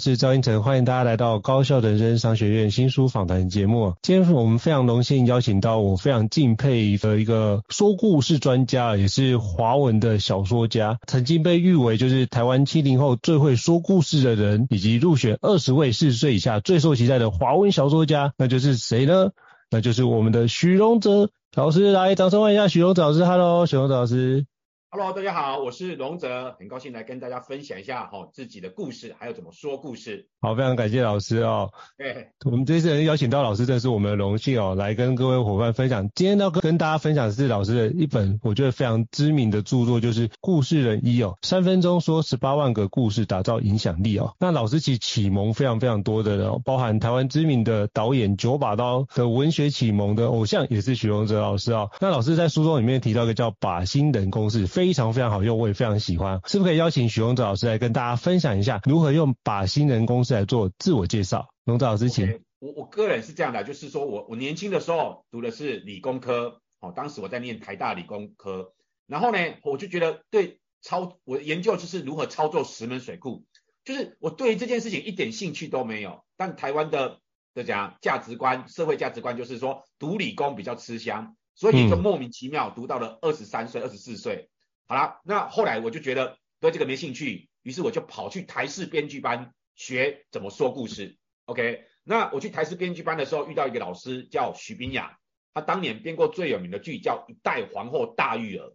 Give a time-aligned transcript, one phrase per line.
[0.00, 3.92] 是赵英成，欢迎大家来到高效人生商学院新书访谈节目。
[4.00, 19.32] 今天我们非常荣幸邀请到我非常敬佩的一个说故事专家，也是华文的小说家，曾经被誉为就是台湾七零后最会说故事的人，以及入选二十位四十岁以下最受期待的华文小说家，那就是谁呢？
[19.70, 21.92] 那就是我们的许荣哲老师。
[21.92, 23.22] 来，掌声欢迎一下许荣哲老师。
[23.26, 24.46] Hello，许荣哲老师。
[24.92, 30.26] Hello，大家好，我是龙泽，很高兴来跟大家分享一下哈自己的故事，还有怎么说故事。
[30.40, 31.70] 好，非常感谢老师哦。
[31.96, 36.10] 对，我们这次邀请到老师，真是我们的荣幸哦，来跟各位伙伴分享。
[36.16, 44.34] 今天要跟大家分享的是老师的一本我觉得非常知名的著作，就是《故事人一》哦，三分钟说十八万个故事，打造影响力哦。
[44.40, 51.92] 那老师其实启蒙非常非常多的人哦，包含台湾知名的导演九把刀的文学启蒙的偶像，也是许荣哲老师哦。
[52.00, 54.66] 那老师在书中里面提到一个叫把心人公式。
[54.80, 56.40] 非常非常好用，我也非常喜欢。
[56.46, 61.50] 是不是可以邀请许荣哲老师来跟大家分享一下，如何用把新人公司来做自我介绍？
[61.64, 62.26] 荣哲老师，请。
[62.26, 68.72] Okay, 我我个人是这样的，就是说我我年轻的时候读的是理工科，哦，当时我在念台大理工科，
[69.06, 73.44] 然后呢，我就觉得对操，我的研究就是如何操作石门水库，
[73.84, 76.24] 就是我对于这件事情一点兴趣都没有。
[76.38, 77.18] 但台湾的
[77.52, 81.36] 的讲价值观，社会价值观就是说读理工比较吃香。
[81.56, 84.48] 所以就莫名其妙读到了二十三岁、二十四岁，
[84.90, 91.16] 好了，那后来我就觉得对这个没兴趣，于是我就跑去台视编剧班学怎么说故事。
[91.44, 95.16] OK，那我去台视编剧班的时候遇到一个老师叫徐冰雅，
[95.54, 98.66] 他当年编过最有名的剧叫《一代皇后大玉儿》，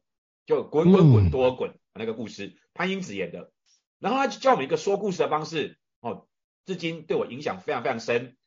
[0.45, 3.51] 就滚滚滚多滚那个故事，潘英子演的。
[3.99, 6.29] 然后他就教我们一个说故事的方式，哦，
[6.65, 8.37] 至今对我影响非常非常深。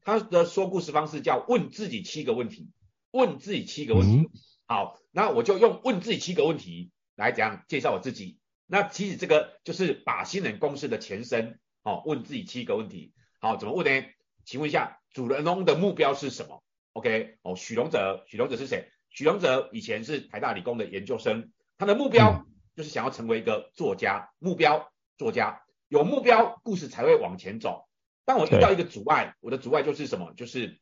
[0.00, 2.72] 他的说故事方式叫问自己七个问题。
[3.12, 4.28] 问自己七个问题，
[4.66, 6.90] 好，那我就用问自己七个问题
[7.22, 8.38] 来讲介绍我自己。
[8.66, 14.06] 那其实这个就是把新人公司的前身，好，问自己七个问题，好，怎么问呢？
[14.44, 16.62] 请问一下，主人翁的目标是什么
[16.92, 18.90] ？OK，哦，许荣哲，许荣哲是谁？
[19.10, 22.44] 许荣哲以前是台大理工的研究生，他的目标
[22.74, 27.86] 就是想要成为一个作家，目标作家，有目标，故事才会往前走。
[28.24, 30.32] 当我遇到一个阻碍，我的阻碍就是什么？
[30.36, 30.78] 就是。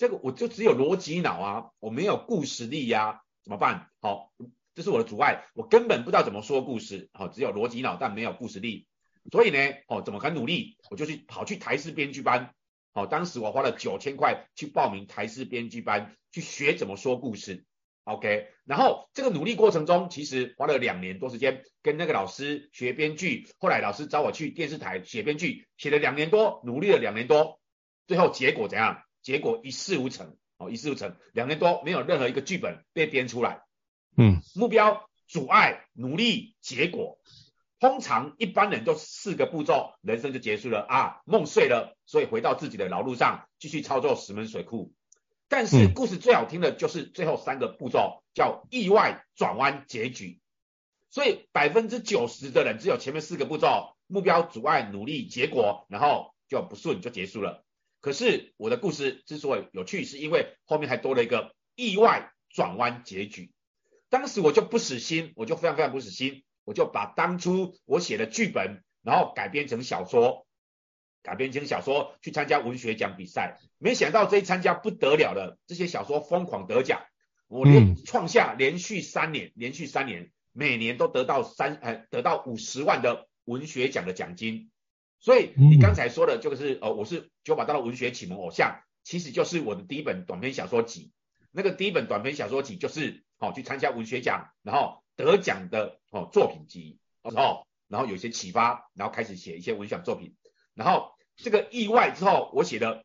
[0.00, 3.90] 这个我就只有逻辑脑啊，我没有故事力呀、啊，怎么办？
[4.00, 4.32] 好，
[4.74, 7.10] 这是我的阻碍，我根本不知道怎么说故事。
[7.12, 8.86] 好，只有逻辑脑，但没有故事力。
[9.30, 9.58] 所以呢，
[9.88, 10.76] 哦，怎么很努力？
[10.90, 12.54] 我就去跑去台视编剧班。
[12.92, 17.64] 好，当时我花了九千块去报名台视编剧班，去学怎么说故事。
[18.04, 23.48] OK，然后这个努力过程中，其实花了两年多时间，跟那个老师学编剧。
[23.58, 27.60] 后来老师找我去电视台写编剧，写了两年多，努力了两年多，
[28.06, 29.02] 最后结果怎样？
[29.22, 33.60] 结果一事无成，哦，一事无成，两年多没有任何一个剧本被编出来。
[34.20, 37.18] 嗯，目标、阻碍、努力、结果，
[37.78, 44.92] 通常一般人都四个步骤，人生就结束了啊，梦碎了，所以回到自己的老路上继续操作石门水库。
[45.48, 50.38] 但是故事最好听的就是最后三个步骤，叫意外转弯结局。
[51.08, 57.64] 所以百分之九十的人只有前面四个步骤，目标、阻碍、努力、结果，然后就不顺就结束了。
[58.02, 63.50] 可是我的故事之所以有趣，是因为后面还多了一个意外转弯结局。
[64.10, 70.46] 当时我就不死心，我就非常非常不死心，我就把当初我写的剧本，然后改编成小说，
[71.22, 73.58] 改编成小说去参加文学奖比赛。
[73.78, 77.02] 没想到这一参加不得了了，这些小说疯狂得奖，
[77.46, 84.70] 我连创下连续三年，连续三年每年都得到三呃得到五十万的文学奖的奖金。
[85.20, 91.12] 所以你刚才说的就是呃我是九把刀的文学启蒙偶像，其实就是我的第一本短篇小说集。
[91.52, 100.36] 那个第一本短篇小说集就是哦去参加文学奖，然后得奖的哦作品集，然后然后有些启发，然后开始写一些文学作品，
[100.74, 103.04] 然后这个意外之后，我写的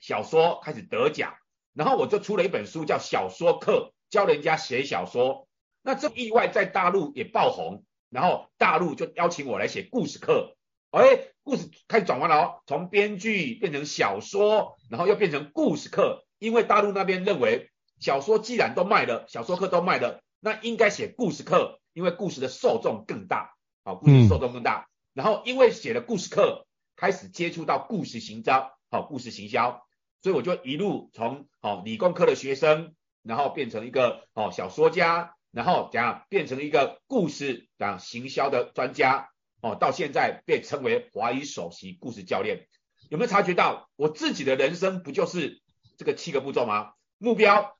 [0.00, 1.34] 小说开始得奖，
[1.72, 5.48] 然后我就出了一本书叫小说课，教人家写小说。
[5.80, 10.56] 那这意外在大陆也爆红，然后大陆就邀请我来写故事课，
[10.90, 16.24] 哎，故事开始转弯了哦，从编剧变成小说，然后又变成故事课。
[16.38, 17.71] 因为大陆那边认为
[18.02, 23.54] 小说既然都卖了，小说课都卖了，那应该写故事课，因为故事的受众更大，
[23.84, 24.88] 好，故事受众更大。
[25.14, 26.66] 然后因为写了故事课，
[26.96, 29.86] 开始接触到故事行销，好，故事行销，
[30.20, 39.28] 所以我就一路从哦理工科的学生，然后变成一个哦小说家，然后怎样变成一个故事讲行销的专家，
[39.60, 42.66] 哦，到现在被称为华语首席故事教练。
[43.10, 45.62] 有没有察觉到我自己的人生不就是？
[45.96, 46.94] 这个七个步骤吗？
[47.18, 47.76] 目标、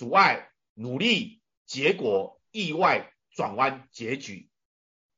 [0.00, 4.48] 阻碍、努力、结果、意外、转弯、结局。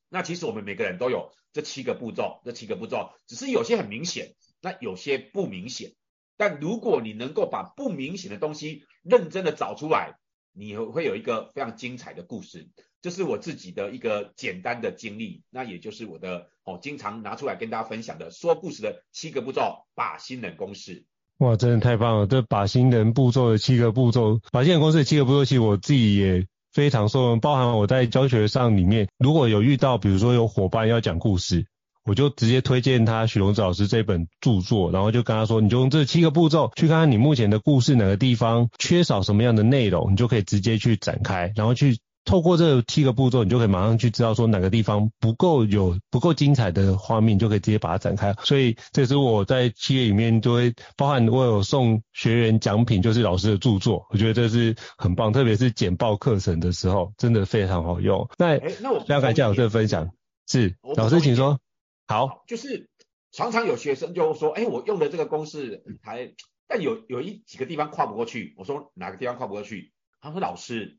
[0.08, 5.92] 那其实我们每个人都有这七个步骤，这七个步骤只是有些很明显，那有些不明显。
[6.36, 10.18] 但如果你能够把不明显的东西认真的找出来，
[10.50, 12.68] 你会有一个非常精彩的故事。
[13.02, 21.06] 这是我自己的一个简单的经历，那也就是我的哦，经常拿出来跟大家分享的说故事的七个步骤，把新人公式。
[21.42, 22.26] 哇，真的太棒了！
[22.28, 27.40] 这把新人步骤的七个步骤，把新人公式的七个步骤，其实我自己也非常受用。
[27.40, 31.66] 包含我在教学上里面，如果有遇到，比如说有伙伴要讲故事，
[32.04, 41.98] 我就直接推荐他许荣子老师这本著作，然后就跟他说，你就用这七个步骤去看看你目前的故事哪个地方缺少什么样的内容，你就可以直接去展开，然后去。
[42.24, 48.32] 透过这七个步骤，你就可以马上去知道说哪个地方不够有不够精彩的画面，你就可以直接把它展开。
[48.44, 58.28] 所以这是我在企业里面就会包含我有送学员奖品，就是老师的著作，我觉得这是很棒，特别是简报课程的时候，真的非常好用。
[58.38, 60.12] 那那我非常感谢老师的分享，
[60.46, 61.58] 是老师请说。
[62.06, 62.88] 好，就是
[63.32, 66.32] 常常有学生就说，哎，我用的这个公式还，
[66.68, 68.54] 但有有一几个地方跨不过去。
[68.56, 69.92] 我说哪个地方跨不过去？
[70.20, 70.98] 他说老师。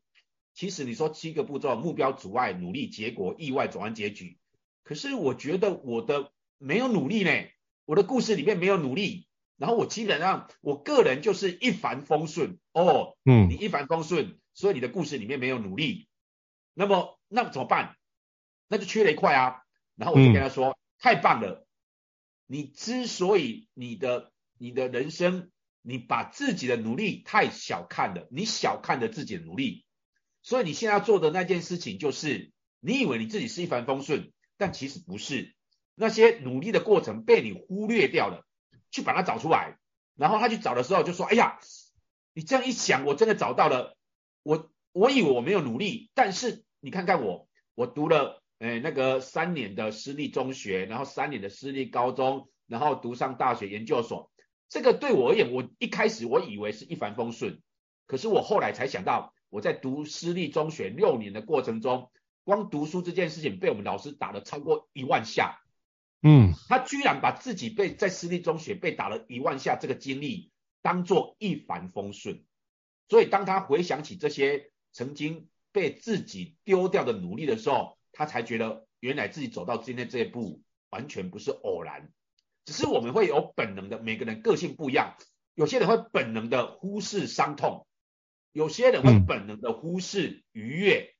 [0.53, 4.37] 其实你说七个步骤：目标、阻碍、努力、结果、意外、转弯、结局。
[4.83, 7.31] 可是我觉得我的没有努力呢，
[7.85, 9.27] 我的故事里面没有努力。
[9.55, 16.07] 然后我基本上我个人就是一帆风顺哦，嗯，你一帆风顺，所以你的故事里面没有努力。
[16.73, 17.95] 那么那怎么办？
[18.67, 19.61] 那就缺了一块啊。
[19.95, 21.67] 然后我就跟他说：嗯、太棒了，
[22.47, 25.51] 你之所以你的你的人生，
[25.81, 29.82] 你把自己的努力太小看了，你小看了自己的努力。
[30.43, 32.51] 所以你现在要做的那件事情，就是
[32.81, 35.55] 你以为你自己是一帆风顺，但其实不是。
[35.95, 38.45] 那些努力的过程被你忽略掉了，
[38.91, 39.77] 去把它找出来。
[40.15, 41.59] 然后他去找的时候就说：“哎呀，
[42.33, 43.95] 你这样一想，我真的找到了。
[44.43, 54.29] 我我以为我没有努力，但是你看看我，我读了诶那个三年的私立中学，然后三年的私立高中，然后读上大学研究所。
[54.67, 57.61] 这个对我而言，我一开始我以为是一帆风顺，
[58.07, 62.09] 可是我后来才想到。”我在读私立中学六年的过程中，
[62.43, 65.59] 光读书这件事情被我们老师打了超过一万下。
[66.23, 72.43] 嗯，他居然把自己被在私立中学被打了一万下这个经历当做一帆风顺，
[73.07, 82.11] 所以当他回想起这些曾经被自己丢掉的努力的时候，他才觉得原来自己走到今天这一步完全不是偶然，
[82.65, 85.15] 只是我们会有本能的，每个人个性不一样，
[85.53, 87.85] 有些人会本能的忽视伤痛。
[88.53, 91.13] 有些人会本能的忽视愉悦，嗯、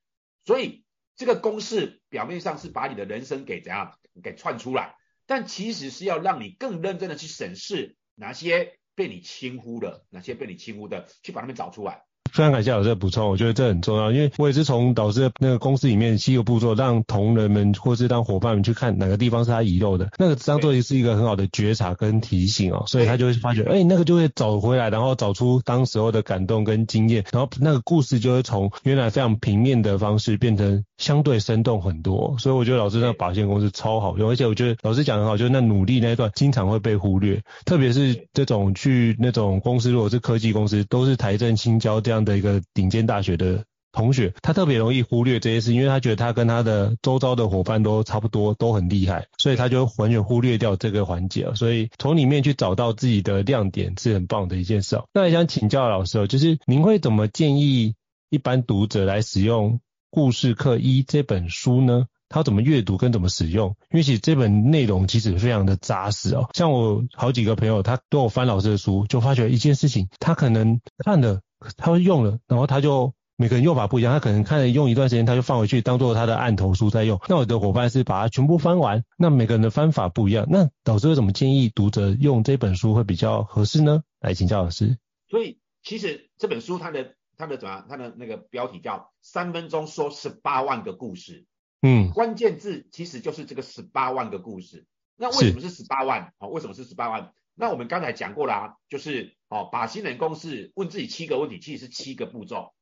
[0.46, 0.86] 所以
[1.18, 4.00] 这个公式表面上是把你的人生给怎样？
[4.22, 12.06] 给串出来，但其实是要让你更认真的去审视哪些被你轻忽的，哪些被你轻忽的，去把它们找出来。
[12.34, 42.23] 非常感谢老师的补充，我觉得这很重要，因为我也是从导师的那个公司里面七个步骤，让同仁们或是让伙伴们去看哪个地方是他遗漏的， 那个当做是一个很好的觉察跟提醒哦，所以他就会发觉，哎、那个就会找回来，然后找出当时候的感动跟经验，然后那个故事就会从原来非常平面的方式变成相对生动很多，所以我觉得老师那个把线公式超好用，而且我觉得老师讲很好，就是那努力那一段经常会被忽略，特别是这种去那种公司，如果是科技公司，都是台正清交这样。
[42.24, 51.54] 的一个顶尖大学的同学，他特别容易忽略这些事，因为他觉得他跟他的周遭的伙伴都差不多，都很厉害，所以他就完全忽略掉这个环节。
[51.54, 55.00] 所以从里面去找到自己的亮点是很棒的一件事。
[55.14, 57.94] 那也想请教老师，就是您会怎么建议
[58.30, 59.74] 一般读者来使用
[60.10, 62.06] 《故事课一》这本书呢？
[62.30, 63.76] 他怎么阅读跟怎么使用？
[63.92, 66.50] 因为其实这本内容其实非常的扎实哦。
[66.56, 71.42] 像我好几个朋友，他都有翻老师的书，就发觉一件事情，他可能看了，
[71.78, 77.20] 他用了，然后他就每个人用法不一样，他可能看了用一段时间，他就放回去当做他的案头书在用。
[77.28, 80.48] 那我的伙伴是把它全部翻完，那每个人的翻法不一样。
[80.50, 84.04] 那老师会怎么建议读者用这本书会比较合适呢？
[84.20, 84.98] 来请教老师。
[85.30, 87.86] 所以其实这本书它的它的怎么样？
[87.90, 91.46] 它的那个标题叫三分钟说十八万个故事。
[91.82, 94.86] 嗯，关键字其实就是这个十八万个故事。
[95.18, 96.34] 那为什么是十八万？
[96.40, 97.34] 哦，为什么是十八万？
[97.56, 102.74] 那我们刚才讲过啦、啊，就是哦，把新人公式问自己七个问题，其实是七个步骤。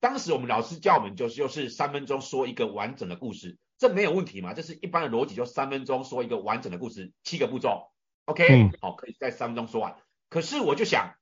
[0.00, 4.52] 当时我们老师教我们就是就是三分钟说一个完整的故事，这没有问题嘛？
[4.52, 7.90] 这是一般的逻辑，就三分钟说一个完整的故事，七个步骤
[8.24, 9.96] ，OK，好、可以在三分钟说完。
[10.28, 11.14] 可是我就想，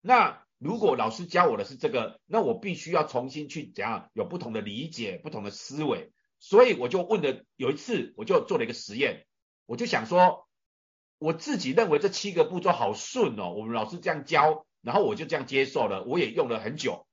[0.00, 6.12] 那如果老师教我的是这个，那我必须要重新去怎样有不同的理解，不同的思维。
[6.40, 9.26] 所以我就问了，有一次我就做了一个实验，
[9.66, 10.47] 我就想说，
[11.18, 17.06] 我自己认为这七个步骤好顺哦，我们老师这样教，然后我就这样接受了，我也用了很久，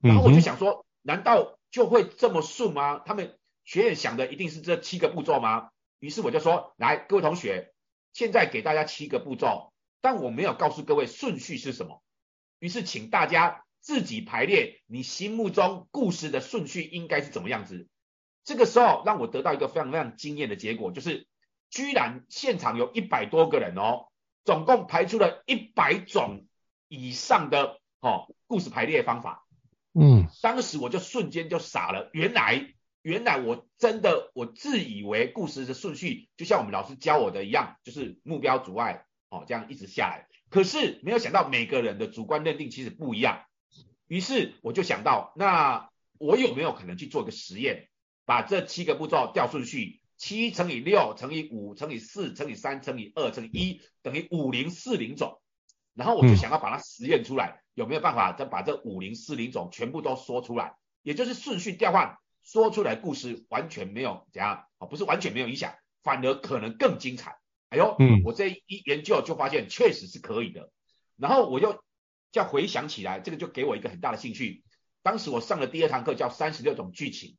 [0.00, 3.00] 然后我就想说，难道就会这么顺吗？
[3.04, 5.70] 他们学员想的一定是这七个步骤吗？
[5.98, 7.72] 于是我就说，来，各位同学，
[8.12, 12.02] 现在给大家七个步骤，但我没有告诉各位顺序是什么，
[12.60, 17.88] 于是请大家自己排列你心目中故事的顺序应该是怎么样子。
[18.44, 21.26] 这个时候让我得到一个非常非常惊艳的结果，就是
[21.70, 24.08] 居然现场有一百多个人哦，
[24.44, 26.46] 总共排出了一百种
[26.88, 29.46] 以上的哦故事排列方法。
[29.92, 43.44] 嗯，当时我就瞬间就傻了，原来原来我真的我自以为故事的顺序就像我们老师教我的一样，就是目标阻碍哦这样一直下来，可是没有想到每个人的主观认定其实不一样，
[44.06, 47.88] 于是我就想到，那我有没有可能去做一个实验？
[48.24, 55.40] 把这七个步骤调顺序，七乘以六乘以五乘以四乘以三乘以二乘以一等于五零四零种，
[55.94, 60.74] 然后我就想要把它实验出来，有没有办法再把这五零四零种全部都说出来？
[61.02, 64.86] 也就是顺序调换，说出来故事完全没有怎样啊？
[64.86, 67.38] 不是完全没有影响，反而可能更精彩。
[67.70, 70.72] 哎呦，嗯，我这一研究就发现确实是可以的。
[71.16, 71.84] 然后我又
[72.32, 74.64] 叫回想起来，这个就给我一个很大的兴趣。
[75.02, 77.36] 当时我上的第二堂课，叫三十六种剧情。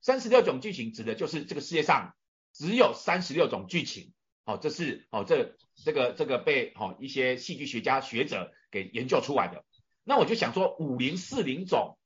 [0.00, 2.14] 三十六种剧情指的就是这个世界上
[2.52, 4.12] 只有三十六种剧情，
[4.44, 9.64] 好，这是好这这个这个被好一些戏剧学家学者给研究出来的。
[10.04, 11.98] 那我就想说五零四零种，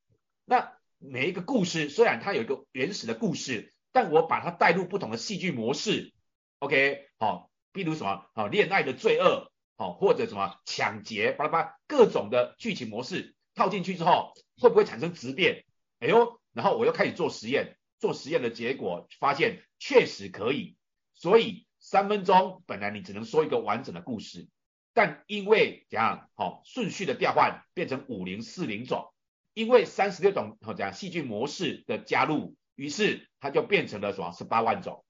[0.45, 6.13] 那每一个故事虽然它有一个原始的故事，但我把它带入不同的戏剧模式
[6.59, 15.65] ，OK，好，比如什么好恋爱的罪恶，好或者什么抢劫，巴拉巴拉各种的剧情模式套进去之后，会不会产生质变？
[16.01, 17.77] 哎呦，然后我又开始做实验。
[18.03, 20.77] 做实验的结果发现确实可以，
[21.15, 24.49] 所以三分钟本来你只能说一个完整的故事，
[24.93, 29.15] 但因为怎样好顺序的调换变成五零四零种，
[29.55, 35.05] 因为三十六种好讲戏剧模式的加入，于是它就变成了什么十八万种。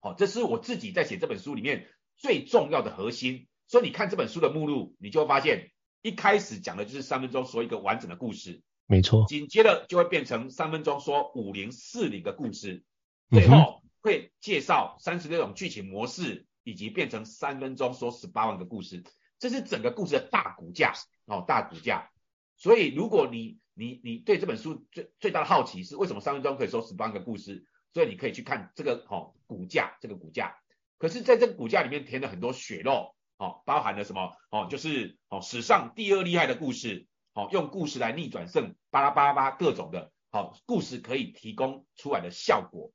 [0.00, 3.46] 好，这是我自己在写这本书里面最重要的核心。
[3.66, 5.70] 所以你看这本书的目录，你就会发现
[6.00, 8.62] 一开始讲的就是三分钟说一个完整的故事。
[8.88, 12.84] 没错，紧接着就会变成三分钟说五零四零的故事，
[13.30, 19.02] 最后会介绍三十六种剧情模式，以及变成三分钟说十八万个故事，
[19.40, 20.92] 这是整个故事的大骨架
[21.24, 22.12] 哦，大骨架。
[22.56, 30.58] 所以如果你你你对这本书最最大的好奇是为什么三分钟可以说十八万个故事，所以你可以去看这个哦骨架，这个骨架。
[30.96, 37.08] 可是在这个骨架里面填了很多血肉哦，包含了什么哦，就是哦史上第二厉害的故事。
[37.36, 42.94] 好，用故事来逆转胜，巴拉巴拉巴各种的，好，故事可以提供出来的效果，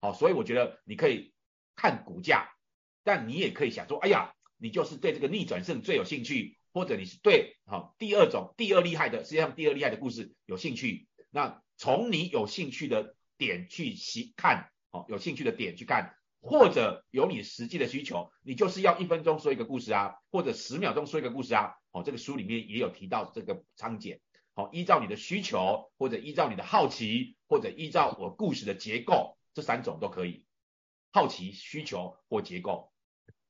[0.00, 1.34] 好，所以我觉得你可以
[1.76, 2.48] 看股价，
[3.04, 16.16] 但你也可以想说，哎呀，你就是对这个逆转胜最有兴趣，或者你是对好第二种第二厉害的世界上第二厉害的故事有兴趣，那从你有兴趣的点去习看，好，有兴趣的点去看。
[16.42, 21.76] 或者有你实际的需求，你就是要一分钟说一个故事啊，或者十秒钟说一个故事啊。
[21.92, 24.20] 哦，这个书里面也有提到这个章节。
[24.54, 30.44] 好，依照你的需求，或者依照你的好奇，或者依照我故事的结构，这三种都可以。
[31.12, 32.91] 好奇、需求或结构。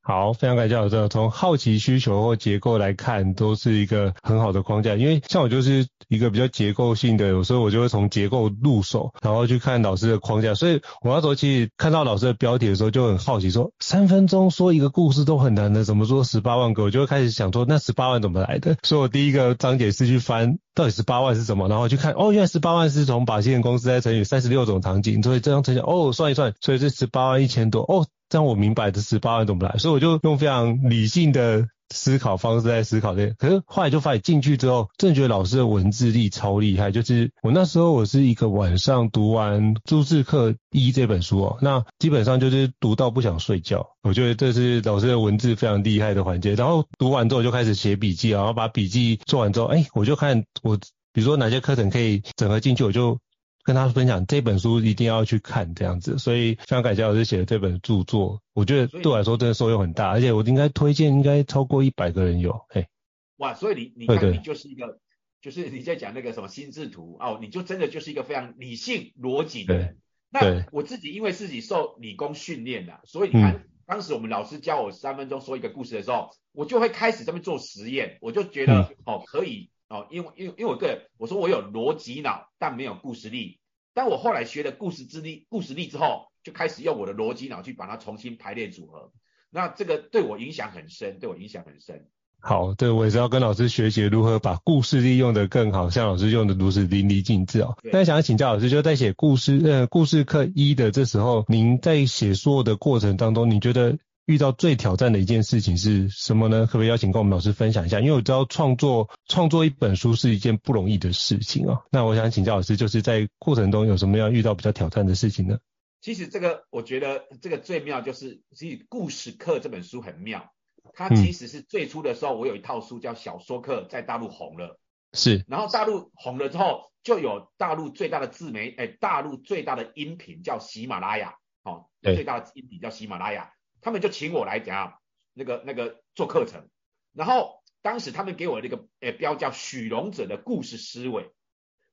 [0.04, 1.08] 好，非常感谢老师。
[1.08, 4.96] 从好奇需求或结构来看，都是一个很好的框架。
[4.96, 10.54] 因为像我就是一个比较结构性的，有时候我就会从结构入手，然后去看老师的框架。
[10.56, 16.82] 所以我那时候其实看到老师的标题的时候，就很好奇说，三分钟说一个故事都很难的，怎么说十八万个？
[16.82, 18.76] 我就会开始想说，那十八万怎么来的？
[18.82, 28.04] 所以我第一个章节是去翻到底十八万是什么，然后去看，哦，原来十八万是从把戏公司再乘以三十六种场景，所以这样乘下，哦，算一算，所以是十八万一千多，哦。
[28.32, 33.34] 这样我明白这十八万怎么来，所以我就用非常理性的思考方式在思考这个。
[33.34, 36.90] 可是后来就发现进去之后，真的觉得老师的文字力超厉害。
[36.90, 43.86] 就是我那时候我是一个晚上读完《朱氏课一》这本书哦，那基本上就是读到不想睡觉。
[44.02, 46.54] 我觉得这是老师的文字非常厉害的环节。
[46.54, 50.78] 然后读完之后就开始写笔记，然后把笔记做完之后，哎，我就看我
[51.12, 53.18] 比如说哪些课程可以整合进去，我就。
[53.64, 62.88] 跟他分享这本书一定要去看这样子，所以非常感谢老师写的这本著作，我觉得对我来说真的受用很大，而且我应该推荐应该超过一百个人有，嘿，
[63.36, 64.98] 哇，所以你你看你就是一个，
[65.40, 69.98] 就是你在讲那个什么心智图哦，你就真的就是一个非常理性逻辑的人。
[70.30, 79.70] 那我自己因为自己受理工训练的，所以你看、嗯、当时我们老师教我三分钟说一个故事的时候，我就会开始这边做实验，我就觉得、嗯、哦可以。
[79.92, 83.60] 哦，因为因为因为我个人，我说我有逻辑脑，但没有故事力。
[83.92, 89.12] 但我后来学了故事之力、故事力之后，就开始用我的逻辑脑去把它重新排列组合。
[89.50, 92.08] 那这个对我影响很深，对我影响很深。
[92.40, 97.76] 好，对我也是要跟老师学习如何把故事力用得更好，像老师用的如此淋漓尽致哦。
[97.82, 103.98] 那想要请教老师，就在写故事呃故事课一的这时候，您在写作的过程当中，你觉得？
[104.26, 106.66] 遇到最挑战的一件事情是什么呢？
[106.66, 108.00] 可不可以邀请跟我们老师分享一下？
[108.00, 111.82] 因为我知道创作创作一本书是一件不容易的事情哦。
[111.90, 115.58] 那我想请教老师，就是在过程中有什么样遇到比较挑战的事情呢？
[116.00, 120.52] 其实这个我觉得这个最妙就是，其实故事课这本书很妙。
[120.94, 124.78] 它其实是最初的时候，我有一套书叫小说课，在大陆红了。
[125.12, 125.44] 是。
[125.48, 133.52] 然后大陆红了之后，就有大陆最大的自媒，哎，大陆最大的音频叫喜马拉雅，哦，最大的音频叫喜马拉雅。
[133.82, 134.98] 他们就请我来讲
[135.34, 136.70] 那个那个做课程，
[137.12, 141.30] 然后当时他们给我那个诶、欸、标叫许荣者的故事思维，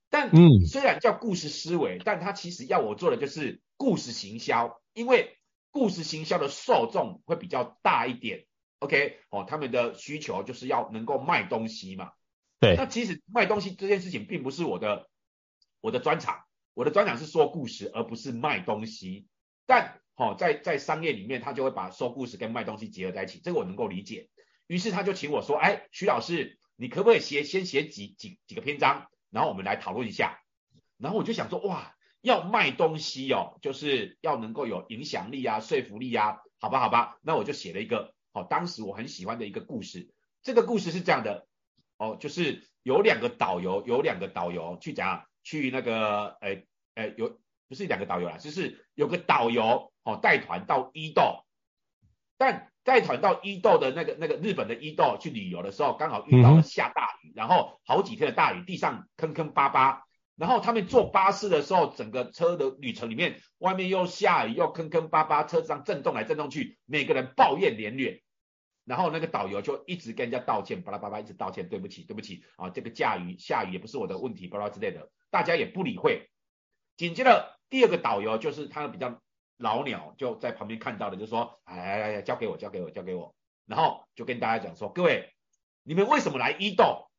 [0.10, 0.66] 但嗯。
[0.68, 5.38] 虽然叫故事思维，但他其实要我做的就是故事行销，因为
[5.72, 8.46] 故事行销的受众会比较大一点
[8.80, 9.18] ，OK？
[9.32, 12.12] 哦，他们的需求就是要能够卖东西嘛，
[12.60, 15.10] 对，那其实卖东西这件事情并不是我的
[15.82, 16.44] 我的专长，
[16.76, 19.26] 我的专长是说故事而不是卖东西，
[19.66, 19.99] 但。
[20.20, 24.30] 哦，在在商业里面，他就会把说故事跟卖东西结合在一起，这个我能够理解。
[24.68, 30.42] 于是他就请我说，哎，徐老师，你可不可以写先写几几几个篇章，然后我们来讨论一下。
[30.98, 37.18] 然后我就想说，哇，要卖东西哦，就是要能够有影响力啊，说服力啊，好吧好吧。
[37.22, 40.14] 那我就写了一个，哦，当时我很喜欢的一个故事。
[40.44, 41.48] 这个故事是这样的，
[41.98, 49.94] 哦，就是有两个导游，有两个导游去讲，去那个，哎哎，有不是两个导游啦，就是有个导游。
[50.02, 51.44] 哦，带团到伊豆，
[52.38, 60.06] 但带团到伊豆的那个那个日本的伊豆去旅游的时候，刚好遇到了下大雨，然后好几天的大雨，地上坑坑巴巴，
[60.36, 68.22] 然后他们坐巴士的时候，整个车的旅程里面，外面又下雨又坑坑巴巴，车上震动来震动去，每个人抱怨连连，
[68.86, 76.32] 然后那个导游就一直跟人家道歉，巴拉巴拉一直道歉，对不起对不起啊，这个下雨下雨也不是我的问题，巴拉之类的，大家也不理会。
[77.00, 79.20] 紧接着第二个导游就是他比较。
[79.62, 83.36] 老鸟就在旁边看到的，就说：“哎来来来，交给我，交给我，交给我。”
[83.68, 85.34] 然后就跟大家讲说：“各位，
[85.84, 87.10] 你们为什么来伊豆？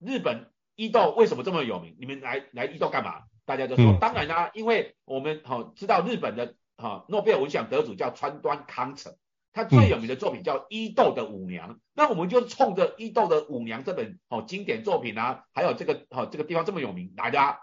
[0.00, 1.94] 日本伊豆为什么这么有名？
[2.00, 9.14] 你们来来伊豆干嘛？”大家就说：“嗯、当然啦、啊，因为我们好、哦、知道日本的哈诺贝尔文学奖得主叫川端康成，
[9.52, 11.70] 他最有名的作品叫《伊豆的舞娘》。
[11.74, 17.58] 嗯、那我们就冲着《伊豆的舞娘》这本好、哦、经典作品啊，还有这个好、哦、这个地方这么有名来的、啊。”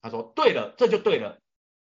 [0.00, 1.40] 他说：“对了，这就对了。”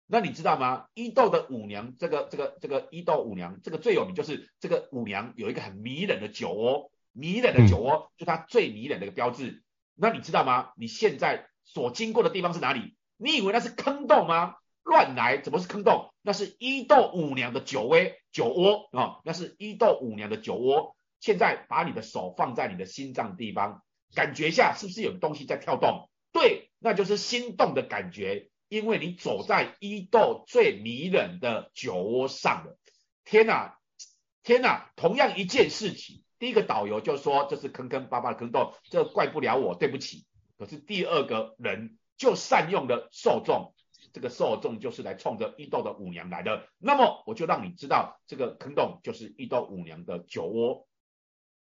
[0.08, 0.86] 那你知道吗？
[0.94, 9.64] 伊豆的舞娘，这个这个这个伊豆舞娘，这个最有名就是这个舞娘有一个很迷人的酒窝，迷人的酒窝就它最迷人的一个标志。
[9.94, 10.70] 那你知道吗？
[10.76, 12.96] 你现在所经过的地方是哪里？
[13.16, 14.56] 你以为那是坑洞吗？
[14.84, 16.14] 乱来，怎么是坑洞？
[16.22, 17.96] 那是伊豆舞娘的酒窝，
[18.30, 20.96] 酒窝啊、哦，那是伊豆舞娘的酒窝。
[21.18, 23.82] 现在把你的手放在你的心脏地方，
[24.14, 26.08] 感觉一下是不是有东西在跳动？
[26.30, 28.50] 对，那就是心动的感觉。
[28.68, 32.76] 因为你走在伊豆最迷人的酒窝上了，
[33.24, 33.78] 天哪，
[34.42, 34.90] 天哪！
[34.96, 40.26] 同样一件事情，第一个导游就说这是坑坑巴巴的坑洞，这怪不了我，对不起。
[40.58, 43.72] 可是第二个人就善用了受众，
[44.12, 50.88] 这个受众就是来冲着伊豆的舞娘来的，那么我就让你知道这个坑洞就是伊豆舞娘的酒窝。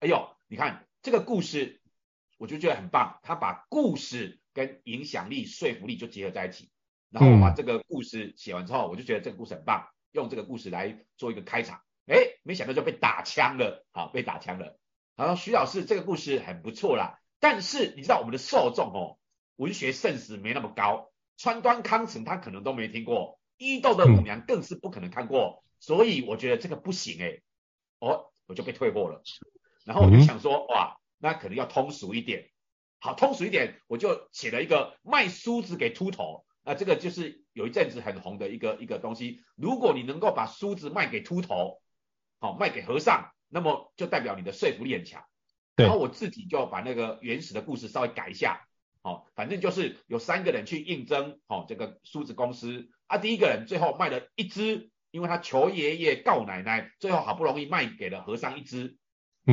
[0.00, 1.82] 哎呦，你看这个故事，
[2.38, 6.70] 我就觉得很棒，他把故事跟影响力、说服力就结合在一起。
[7.10, 11.82] 然后我把这个故事写完之后，我就觉得这个故事很棒，用这个故事来做一个开场。
[12.06, 14.78] 哎，没想到就被打枪了，好，被打枪了。
[15.16, 19.18] 然后徐老师这个故事很不错啦，但是你知道我们的受众哦，
[19.56, 27.40] 文学圣史没那么高，川端康成他可能都没听过，伊豆的舞娘更是不可能看过，所以我觉得这个不行哎，
[28.00, 29.22] 哦，我就被退货了。
[29.84, 32.50] 然后我就想说，哇，那可能要通俗一点，
[33.04, 36.46] 好，通俗一点，我就写了一个卖梳子给秃头。
[36.62, 39.42] 那这个就是有一阵子很红的一个一个东西。
[39.56, 41.82] 如果你能够把梳子卖给秃头，
[42.40, 45.22] 好，卖给和尚，那么就代表你的说服力很强。
[45.76, 48.66] 然后我自己就把那个原始的故事稍微改一下，
[49.02, 58.96] 好，反正就是有三个人去应征，好，这个梳子公司啊，第一个人最后卖了一只，因为他求爷爷告奶奶，最后好不容易卖给了和尚一只。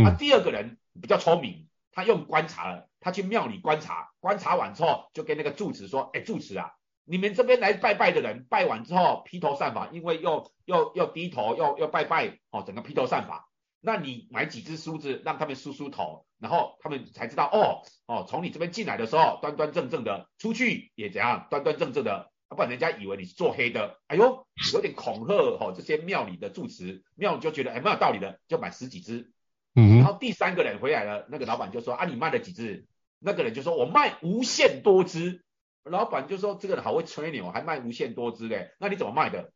[0.05, 6.71] 啊，第二个人比较聪明，他用观察了，他去庙里观察，观察完之后就跟那个住持说，哎，住持啊。
[7.03, 13.49] 你们这边来拜拜的人，拜完之后披头散发，因为又又又低头又又拜拜，哦，整个披头散发。
[13.81, 23.99] 那你买几只梳子，让他们梳梳头，然后他们才知道，哦哦，从你这边进来的时候端端正正的，出去也怎样端端正正的，啊，不然人家以为你是做黑的。
[24.05, 29.33] 哎呦，有点恐吓哦，这些庙里的住持，庙里就觉得哎蛮有道理的，就买十几只。
[29.75, 32.85] 嗯，然后第三个人回来了，那个老板就说啊，你卖了几只？
[33.19, 35.43] 那个人就说我卖无限多只。
[35.83, 39.51] 老板就说：“这个人好会吹牛，还卖无限多只嘞，那你怎么卖的？”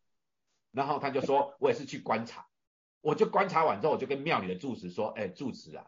[0.74, 2.48] 然后他就说：“我也是去观察，
[3.02, 5.86] 我就观察完之后，我就跟庙里的住持说：‘哎，住持啊，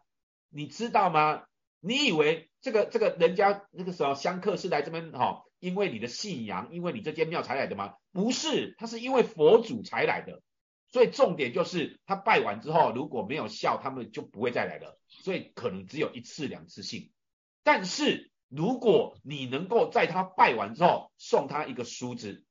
[0.49, 1.45] 你知道吗？
[1.79, 7.95] 你以为这个这个人家那个时候香客是来这边哈、哦，因为你的信仰，因为你这间庙才来的吗？
[8.11, 10.43] 不是，他是因为佛祖才来的。
[10.91, 15.00] 所以重点就是他拜完之后，如果没有效，他们就不会再来了。
[15.08, 17.12] 所以可能只有一次两次性，
[17.63, 22.45] 但是。”如果你能够在他拜完之后送他一个梳子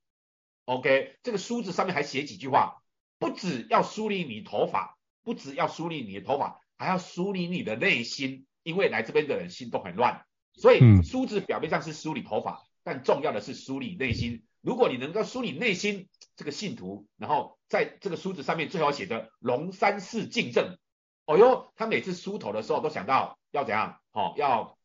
[0.66, 2.82] ，OK，这个梳子上面还写几句话，
[3.18, 14.44] 不只要梳理你头发，不只要梳理你的头发，还要梳理你的内心，因为来这边的人心都很乱，所以梳子表面上是梳理头发，但重要的是梳理内心。
[14.60, 20.78] 如果你能够梳理内心，这个信徒，然后在这个梳子上面最好写着龙山寺净正，
[21.24, 24.76] 哦哟，他每次梳头的时候都想到要怎样，哦，要。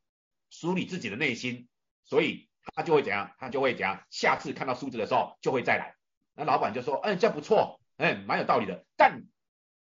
[0.54, 1.70] 梳理自己的内心，
[2.04, 3.32] 所以他就会怎样？
[3.40, 4.04] 他就会怎样？
[4.10, 5.96] 下次看到梳子的时候就会再来。
[6.36, 8.86] 那老板就说：“嗯，这不错，嗯，蛮有道理的。
[8.98, 9.24] 但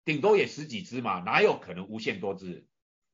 [0.05, 2.67] 顶多也十几只嘛，哪有可能无限多只？”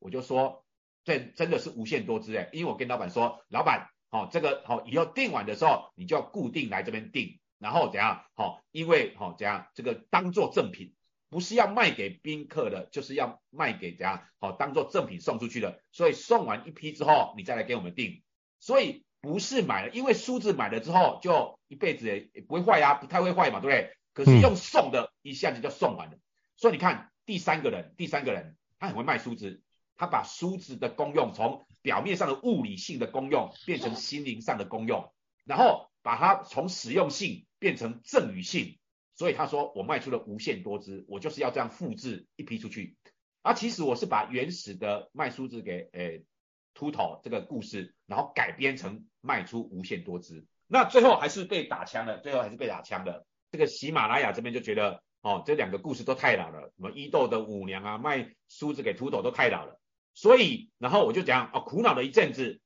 [0.02, 0.64] 我就说
[1.06, 8.22] ：“这真的是无限多只哎，因为我跟老板说，老板，好、哦，这个好、哦，以后订完的时候你就要固定来这边订，然后怎样？
[8.34, 9.66] 好、因为好、怎样？
[9.74, 10.92] 这个当做赠品。”
[11.30, 15.80] 不是要卖给宾客的，就是要卖给怎样好当做赠品送出去的。
[15.90, 18.22] 所以送完一批之后，你再来给我们订。
[18.60, 23.96] 所以不是买了，因为梳子买了之后就一辈子也不会坏呀、不太会坏嘛，对不对？
[24.12, 26.18] 可是用送的，一下子就送完了。
[26.54, 29.60] 所以你看第三个人，第三个人他很会卖梳子，
[29.96, 35.12] 他把梳子的功用从表面上的物理性的功用变成心灵上的功用，
[35.44, 38.78] 然后把它从实用性变成赠与性。
[39.14, 42.98] 所以他说我卖出了无限多只，我就是要这样复制一批出去。
[43.40, 46.26] 啊、其实我是把原始的卖梳子给诶
[46.74, 50.44] 秃头这个故事，然后改编成卖出无限多只。
[50.66, 53.26] 那最后还是被打枪了，最后还是被打枪了。
[53.50, 59.80] 这个喜马拉雅这边就觉得哦，这两个故事都太老了，什么伊豆的舞娘啊，卖梳子给秃头都太老了。
[60.12, 62.60] 所以然后我就讲哦，苦恼了一阵子。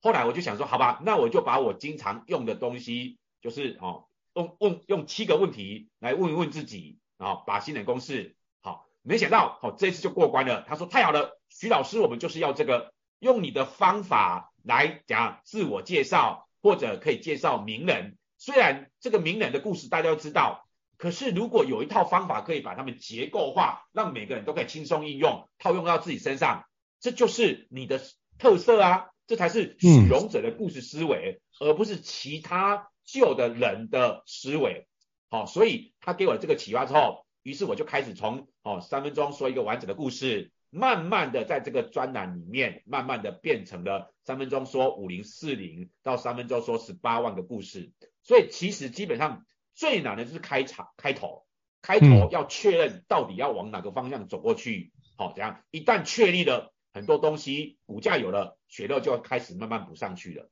[0.00, 4.06] 后来我就想说，好吧，那我就把我经常用的东西，就是哦。
[4.34, 10.64] 用问用七个问题来问一问自己啊，把新人公式好，没想到好这次就过关了。
[10.68, 18.18] 他说太好了，徐老师，我们就是要这个，用你的方法来讲自我介绍，或者可以介绍名人。
[18.36, 20.66] 虽然这个名人的故事大家都知道，
[20.98, 26.66] 可是如果有一套方法可以把他们结构化，让每个人都可以轻松应用，套用到自己身上，
[26.98, 28.00] 这就是你的
[28.38, 32.88] 特色啊，这才是许荣哲的故事思维，而不是其他。
[33.04, 34.86] 旧的人的思维，
[35.28, 47.92] 好，所以他给我这个启发之后，于是我就开始从哦三分钟说一个完整的故事，慢慢的在这个专栏里面，慢慢的变成了三分钟说五零四零到三分钟说十八万个故事。
[48.22, 51.44] 所以其实基本上最难的就是开场开头，
[51.82, 60.48] 开头要确认到底要往哪个方向走过去，好，怎样一旦确立了很多东西，骨架有了，血肉就要开始慢慢补上去了。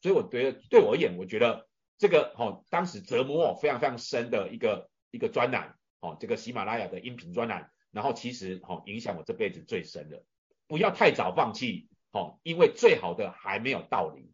[0.00, 1.66] 所以我觉得对我而言，我觉得。
[2.00, 10.24] 这个哦，当时折磨我非常非常深的一个一个专栏哦，这个喜马拉雅的音频专栏，然后其实哦影响我这辈子最深的，
[10.66, 14.30] 不要太早放弃哦，因为最好的还没有到临。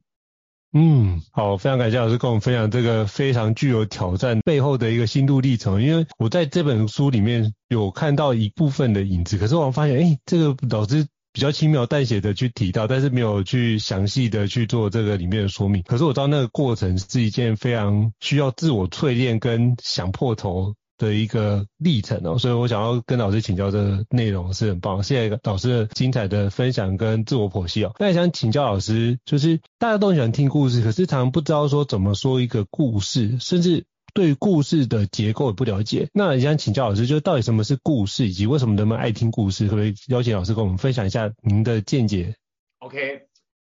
[0.72, 5.82] 嗯，好，非常感谢老师跟我们分享这个非常具有挑战背后的一个心路历程。
[5.82, 15.82] 因为我在这本书里面有看到一部分的影子，可是我发现，哎，这个老师比较轻描淡写的去提到，但是没有去详细的去做这个里面的说明。
[15.82, 27.94] 可是我知道那个过程是一件非常需要自我淬炼跟想破头的一个历程哦，所以我想要跟老师请教这个内容是很棒，谢谢老师的精彩的分享跟自我剖析哦。
[27.98, 33.84] 那也想请教老师，就是大家都喜欢听故事，可是常常不知道说怎么说一个故事，甚至
[34.16, 36.08] 对故事的结构也不了解。
[36.12, 39.66] 那也想请教老师，就到底什么是故事，以及为什么人们爱听故事？
[39.66, 42.34] 可不可以邀请老师跟我们分享一下您的见解
[42.78, 43.26] ？OK，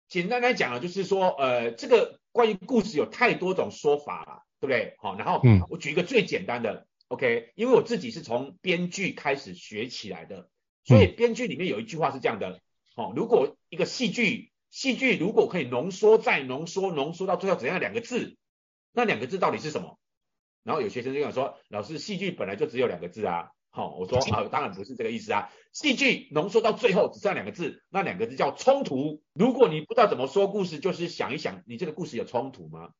[0.08, 4.94] 简单来讲啊，就是说，呃，这个关于故事有太多种说法了，对不对？
[4.98, 6.72] 好，然后嗯，我举一个最简单的。
[6.72, 10.48] 嗯 OK，因为我自己是从编剧开始学起来的，
[10.84, 12.60] 所以编剧里面有一句话是这样的：
[12.94, 18.36] 哦，如果一个戏剧，戏剧如果可以浓缩再浓缩，浓缩到最后怎样两个字，
[18.92, 19.98] 那两个字到底是什么？
[20.62, 23.50] 然后有学生就想说，老师，戏剧本来就只有两个字啊。
[23.72, 29.22] 好，我说啊，当然不是这个意思啊，戏剧浓缩到最后只剩两个字，那两个字叫冲突。
[29.32, 32.90] 如果你不知道怎么说故事，就是想一想，你这个故事有冲突吗？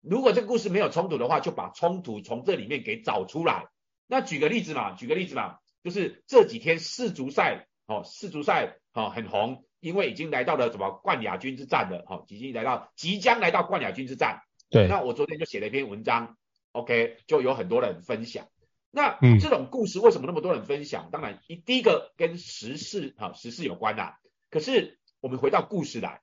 [0.00, 3.68] 如果这个故事没有冲突的话，就把冲突从这里面给找出来。
[4.08, 14.40] 那举个例子嘛，举个例子嘛，就是这几天世足赛，哦，世足赛哦很红，因为已经来到了什么冠亚军之战了，哦，已经来到即将来到冠亚军之战。
[14.70, 14.88] 对。
[14.88, 16.36] 那我昨天就写了一篇文章
[16.72, 18.48] ，OK，就有很多人分享。
[18.90, 21.06] 那这种故事为什么那么多人分享？
[21.06, 24.14] 嗯、当然，一第一个跟时事啊时事有关呐。
[24.50, 26.22] 可是我们回到故事来，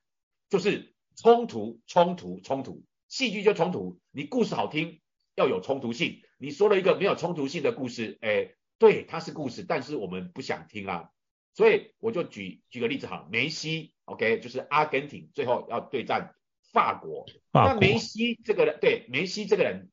[0.50, 2.84] 就是冲突，冲突，冲突。
[3.08, 5.00] 戏剧就冲突，你故事好听
[5.34, 6.22] 要有冲突性。
[6.38, 11.10] 你说了一个没有冲突性的故事，哎，对，它是故事，但是我们不想听啊。
[11.54, 16.36] 所以我就举举个例子哈，梅西，OK，就是阿根廷最后要对战
[16.74, 17.26] 法国。
[17.54, 17.74] 法国。
[17.74, 19.90] 那梅西这个人，对，梅西这个人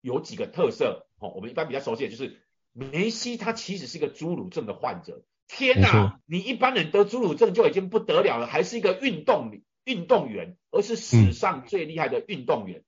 [0.00, 5.24] 有几个特色哦，我们一般比较熟悉的就是梅西他其实是一个侏儒症的患者。
[5.48, 9.52] 天哪，你一般人得侏儒症就已经不得了了，还是一个运动
[9.84, 12.80] 运动员，而是史上最厉害的运动员。
[12.80, 12.84] 嗯、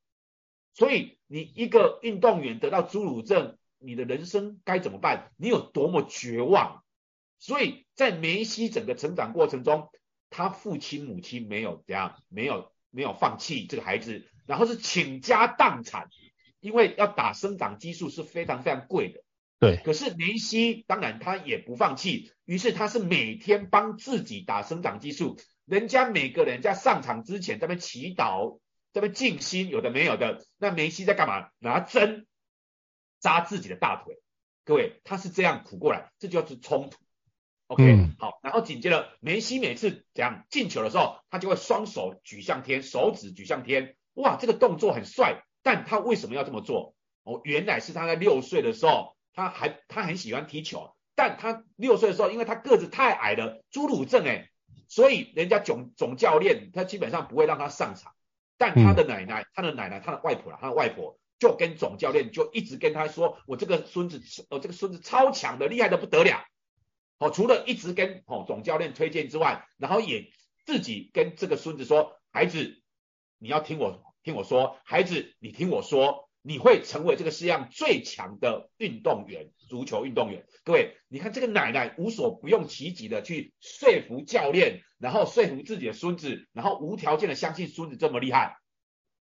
[0.74, 5.30] 所以你一个运动员得到侏儒症，你的人生该怎么办？
[5.36, 6.82] 你有多么绝望？
[7.38, 9.88] 所以在梅西整个成长过程中，
[10.28, 16.10] 他父亲母亲没有怎样，没有没有放弃这个孩子，然后是倾家荡产，
[16.60, 19.22] 因为要打生长激素是非常非常贵的。
[19.58, 19.76] 对。
[19.84, 25.36] 可是梅西当然他也不放弃，于是他是每天帮自己打生长激素。
[25.64, 28.58] 人家每个人在上场之前在那祈祷，
[28.92, 30.44] 在那静心，有的没有的。
[30.56, 31.48] 那梅西在干嘛？
[31.58, 32.26] 拿针
[33.20, 34.18] 扎自己的大腿。
[34.64, 36.98] 各位，他是这样苦过来，这就是冲突。
[37.66, 38.38] OK，、嗯、好。
[38.42, 43.96] 然后紧接着，梅西每次这样进球的时候，他就会双手举向天，手指举向天。
[44.14, 45.42] 哇，这个动作很帅。
[45.62, 46.94] 但他为什么要这么做？
[47.24, 54.50] 哦，原来是他在六岁的时候，他还他很喜欢踢球，但他六岁的时候，因为他个子太矮了，侏儒症哎。
[54.90, 58.14] 所以人家总总教练他基本上不会让他上场，
[58.56, 66.42] 但他的奶奶、他的奶奶、他的外婆啦，他的外婆就跟总教练就一直跟他说，我这个孙子，我，这个孙子超强的，厉害的不得了。
[67.18, 70.30] 哦，除了一直跟哦总教练推荐之外，然后也
[70.64, 72.80] 自己跟这个孙子说，孩子，
[73.38, 76.28] 你要听我听我说，孩子，你听我说。
[76.42, 80.46] 你会成为这个世界上最强的运动员，足球运动员。
[80.64, 88.56] 各位，你看这个奶奶无所不用其极的去说服教练，然后说服自己的孙子，然后无条件的相信孙子这么厉害。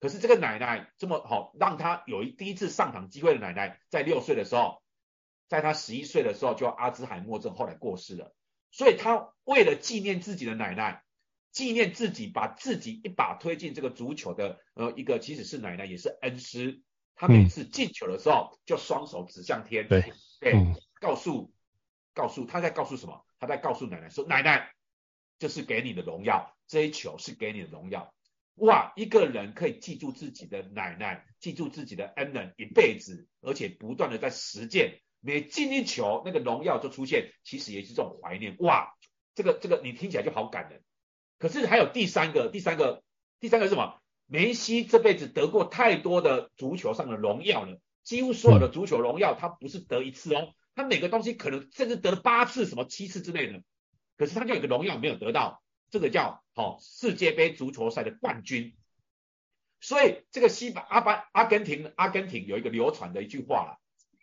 [0.01, 4.83] 可是这个奶奶这么好，让他有一第一次上场机会的奶奶，在六岁的时候，
[5.49, 8.35] 在他十一岁的时候就阿兹海默症，后来过世了。
[8.71, 11.04] 所以他为了纪念自己的奶奶，
[11.55, 16.83] 纪念自己把自己一把推进这个足球的呃一个，即使是奶奶也是恩师。
[17.15, 20.53] 他每次进球的时候，就双手指向天，对对，
[21.01, 21.55] 告诉
[22.13, 23.25] 告诉他在告诉什么？
[23.39, 24.75] 他在告诉奶奶说：“奶奶，
[25.39, 28.13] 这是给你的荣耀，这一球是给你的荣耀。”
[28.57, 38.57] 哇，一个人可以记住自己的奶奶，记住自己的恩人一辈子，而且不断的在实践，每进一球，那个荣耀就出现，其实也是这种怀念。
[38.59, 38.93] 哇，
[39.37, 40.83] 这个这个你听起来就好感人。
[41.39, 43.03] 可是还有第三个，第三个，
[43.41, 44.01] 第三个是什么？
[44.27, 53.63] 梅西这辈子得过太多的足球上的荣耀了，几乎所有的足球荣耀他不是得一次哦，他每个东西可能甚至得了八次、什么七次之类的，
[54.17, 58.75] 可是他就有个荣耀没有得到，这个叫好世界杯足球赛的冠军。
[59.81, 63.79] 所以这个西班阿巴阿根廷阿根廷有一个流传的一句话啦，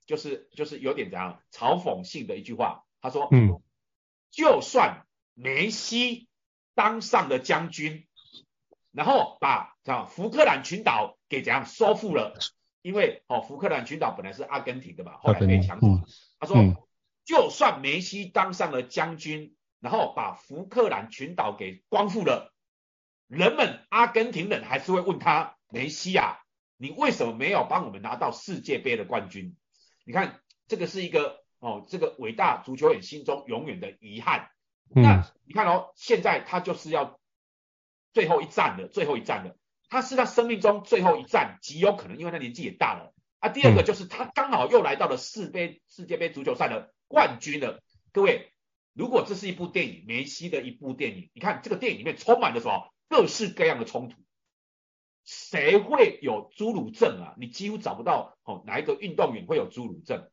[0.07, 3.61] 就是就是有点怎样嘲讽性的一句话，他说，嗯，
[4.31, 6.27] 就算梅西
[6.75, 8.07] 当上了将军，
[8.91, 12.37] 然后把这样福克兰群岛给怎样收复了，
[12.81, 16.03] 因为哦福克兰群岛本来是阿根廷的嘛，后来被抢走，嗯，
[16.39, 16.75] 他说，嗯，
[17.25, 22.53] 就算梅西当上了将军，然后把福克兰群岛给光复了。
[23.27, 26.39] 人们，阿根廷人还是会问他，梅西啊，
[26.75, 29.55] 你为什么没有帮我们拿到世界杯的冠军？
[30.03, 34.49] 你看，这个是一个哦，这个伟大足球员心中永远的遗憾。
[34.93, 37.19] 嗯、那你看哦，现在他就是要
[38.13, 39.55] 最后一战了，最后一战了。
[39.89, 43.13] 他是他生命中最后一战，极有可能，因为他年纪也大了。
[43.39, 47.81] 啊，第二个就是他刚好又来到了世杯世界杯足球赛的冠军了。
[48.13, 48.53] 各位，
[48.93, 52.93] 如果这是一部电影，梅西的一部电影，你看这个电影里面充满了什么？
[53.09, 54.15] 各式各样的冲突，
[55.25, 57.35] 谁会有侏儒症啊？
[57.37, 60.29] 你几乎找不到哦，哪一个运动员会有侏儒症？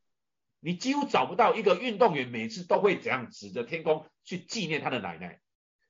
[0.60, 5.40] 你几乎找不到一个运动员每次都会怎样指着天空去纪念他的奶奶。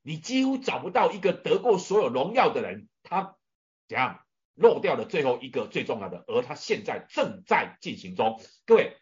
[0.02, 3.36] 你几乎找不到一个得过所有荣耀的人，他
[3.88, 4.20] 怎样
[4.54, 8.40] 漏掉了最后一个最重要的，而他现在正在进行中。
[8.64, 8.96] 各位，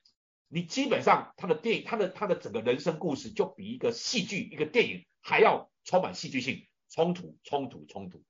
[0.48, 6.66] 你基本上他的电影，他的他的整个人生故事，就比一个戏剧、一个电影还要充满戏剧性。
[6.88, 8.22] 冲突，冲突，冲突。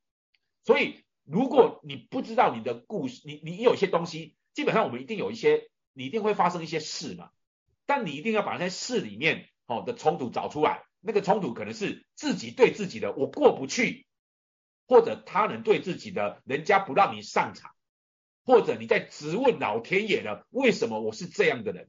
[0.65, 7.31] 所以，如果你不知道你的故事，你你有一些东西，基本上我们一定有一些，你一定会发生一些事嘛。
[7.87, 10.83] 但你一定要把那些事里面好的冲突找出来。
[11.01, 14.07] 那个冲突可能是自己对自己的我过不去，
[14.89, 17.71] 或者他人对自己的人家不让你上场，
[18.45, 21.89] 或者你在质问老天爷了，为什么我是这样的人？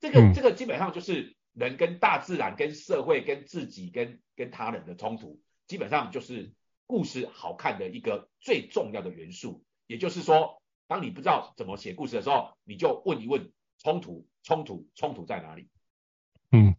[0.00, 5.40] 这个这个基本上就是人跟大自然、跟社会、跟自己、跟跟他人的冲突。
[5.66, 6.52] 基本上就是
[6.86, 13.50] 故事好看的一个最重要的元素，也就是说，当你不知道怎么写故事的时候，你就问一问
[13.82, 15.68] 冲突，冲突，冲突在哪里？
[16.50, 16.74] 嗯，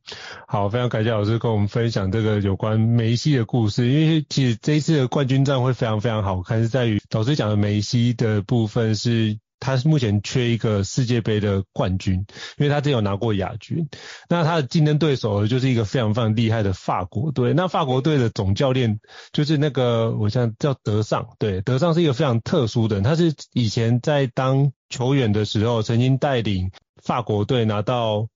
[0.48, 9.40] 好，非常感谢老师跟我们分享这个有关梅西的故事，因为其实这一次的冠军战会非常非常好看，是在于老师讲的梅西的部分是。
[9.64, 12.16] 他是目前缺一个世界杯的冠军，
[12.58, 13.88] 因为他之前有拿过亚军。
[14.28, 17.54] 那他的竞争对手就是一个非常非常厉害的法国队。
[17.54, 19.00] 那法国队的总教练
[19.32, 21.30] 就是那个，我想叫德尚。
[21.40, 26.70] 对，德尚是一个非常特殊的人，他是以前在当球员的时候，曾经带领
[27.02, 28.28] 法国队拿到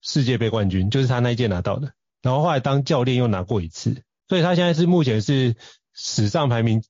[0.00, 1.92] 世界杯冠军，就是他那一届拿到的。
[2.22, 5.56] 然后后来当教练又拿过一次，所以他现在是目前是
[5.92, 6.84] 史上排名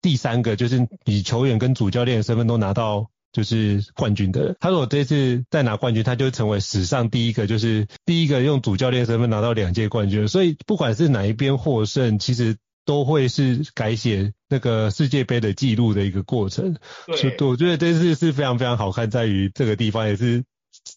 [0.00, 3.10] 第三个，就是以球员跟主教练的身份都拿到。
[3.32, 10.28] 就是冠军的，他如果这次再拿冠军，他就成为史上第一个，就是第一个用主教练身份拿到两届冠军。
[10.28, 16.76] 所以不管是哪一边获胜，其实都会是改写那个世界杯的记录的一个过程。
[17.06, 20.44] 对，我觉得这次是非常非常好看，在于这个地方也是。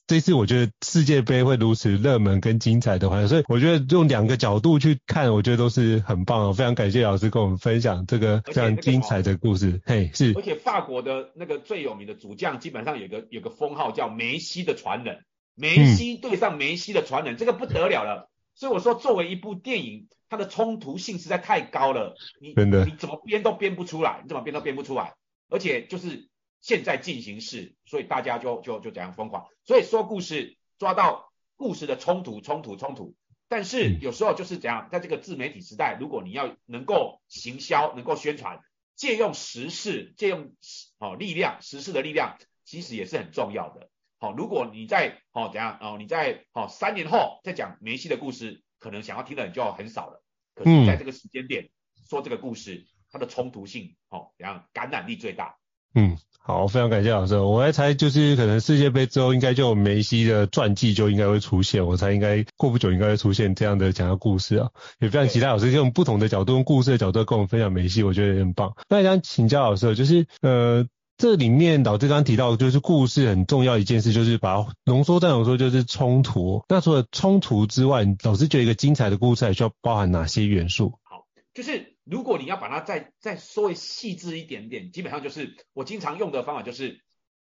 [0.08, 6.54] 这次我觉得世界杯会如此热门跟精彩的话，所以我觉得用两个角度去看，我觉得都是很棒哦。
[6.54, 9.82] 非常感谢老师跟我们分享这个非常精彩的故事。
[9.86, 10.34] 嘿，是。
[10.36, 15.24] 而且法国的那个最有名的主将，基本上有个有个封号叫梅西的传人，
[15.56, 18.30] 梅西对上梅西的传人，嗯、这个不得了了。
[18.56, 25.14] 所以我说，作为一部电影，它的冲突性实在太高了，你真的你怎么编都编不出来，你怎么编都编不出来，
[25.50, 26.28] 而且就是。
[26.66, 29.46] 现在进行式，所以大家就就就这样疯狂。
[29.66, 33.16] 所以说故事抓到故事的冲突，冲突，冲突。
[33.48, 38.62] 但是有时候就是怎样，在这个自媒体时代，如果你要能够行销，能够宣传，
[38.96, 40.56] 借用时事，借用
[40.98, 43.92] 哦力量，时事的力量，其实也是很重要的。
[44.18, 50.24] 好，如果你在哦怎样哦你在哦三年后再讲梅西的故事，可能想要听的人就很少了。
[50.56, 51.70] 可是在这个时间点
[52.10, 55.60] 说这个故事，它的冲突性哦怎样感染力最大。
[55.94, 56.18] 嗯。
[56.48, 57.36] 好，非常感谢老师。
[57.40, 61.88] 我来猜，就是可能世界杯之后，应该就梅西的传记就应该会出现。
[61.88, 68.76] 我猜应该过不久应该会出现这样的讲的故事啊，也非常期待老师用不同的角度、用故事的角度跟我们分享梅西，我觉得也很棒。
[68.88, 70.86] 那想请教老师，就是呃，
[71.18, 76.64] 这里面老师刚提到，就是故事很重要一件事，就是把浓缩再浓缩，就是冲突。
[76.70, 81.00] 那除了冲突之外，老师觉得一个精彩的故事还需要包含哪些元素？
[81.02, 81.26] 好，
[81.56, 81.95] 就是。
[82.06, 87.04] 如果你要把它再再稍微细致一点点，基本上就是我经常用的方法，就是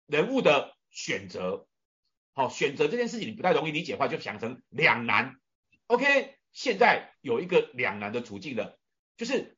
[0.08, 1.68] 人物的选择。
[2.34, 5.36] 好，选择这件事情你不太容易理解的话，就想成两难。
[5.86, 8.80] OK，现在有一个两难的处境了，
[9.16, 9.58] 就是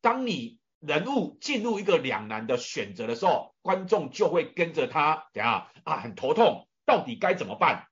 [0.00, 6.00] 当你人物进入一个两难的选择的时候，观众就会跟着他，怎样啊？
[6.00, 7.88] 很头痛，到底该怎么办？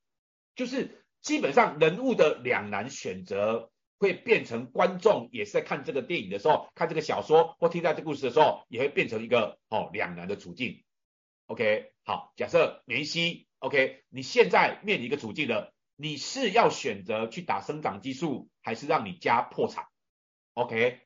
[0.54, 3.70] 就是基本上人物的两难选择。
[3.98, 10.84] 会变成观众也是在看这个电影的时候，看这个小说或听到这故事的时候，也会变成一个哦两难的处境。
[11.46, 19.86] OK，好，假设梅西，OK，你现在面临一个处境了，你是要选择去打生长激素，还是让你家破产
[20.54, 21.00] ？OK，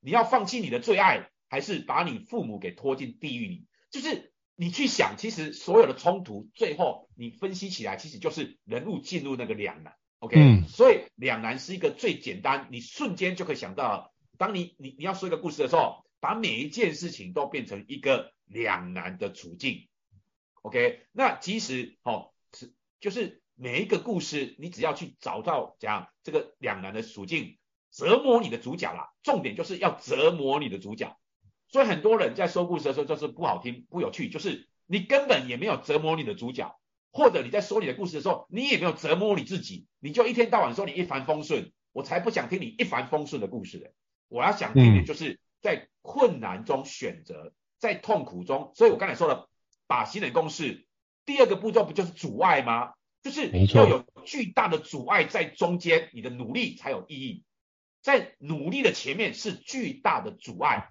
[0.00, 3.66] 你要放弃你的最爱，还是把你父母给拖进地狱里？
[3.90, 9.96] 就是你去想，其实所有的冲突，最后你分析起来，其实就是人物进入那个两难。
[10.20, 19.88] OK，、嗯、所以两难是一个最简单，你瞬间就可以想到，当你你你要说一个故事的时候，把每一件事情都变成一个两难的处境。
[20.60, 27.56] OK，那其实哦是就是每一个故事，你只要去找到怎样这个两难的处境，
[27.90, 31.18] 折磨你的主角啦，重点就是要折磨你的主角。
[31.68, 36.76] 所以很多人在说故事的时候就是不好听不有趣，就是你根本也没有折磨你的主角。
[37.12, 43.92] 或者你在说你的故事的时候，你也没有折磨你自己，你就一天到晚说你一帆风顺，我才不想听你一帆风顺的故事的。
[44.28, 48.72] 我要想听的就是在困难中选择，在痛苦中。
[48.74, 49.48] 所以我刚才说了，
[49.86, 50.86] 把新人公式
[51.24, 52.94] 第二个步骤不就是阻碍吗？
[53.22, 57.44] 就是要有巨大的阻碍在中间，你的努力才有意义。
[58.00, 60.88] 在努力的前面是巨大的阻碍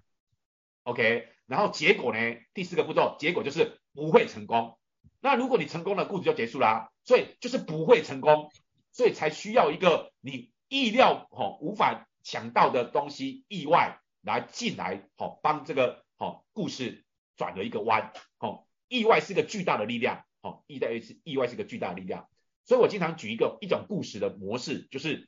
[0.83, 2.19] ，OK，然后结果呢？
[2.53, 4.77] 第四个步骤，结果就是不会成功。
[5.19, 6.89] 那如果你成功了，故事就结束啦、啊。
[7.03, 8.51] 所以就是不会成功，
[8.91, 17.05] 所以才需要一个你意料哦无法想到的东西，意外来进来，好帮这个好故事
[17.37, 18.11] 转了一个弯。
[18.39, 20.25] 哦，意外是个巨大的力量。
[20.41, 22.29] 哦，意外是意外是个巨大的力量。
[22.65, 25.27] 所以我经常举一个一种故事的模式，就是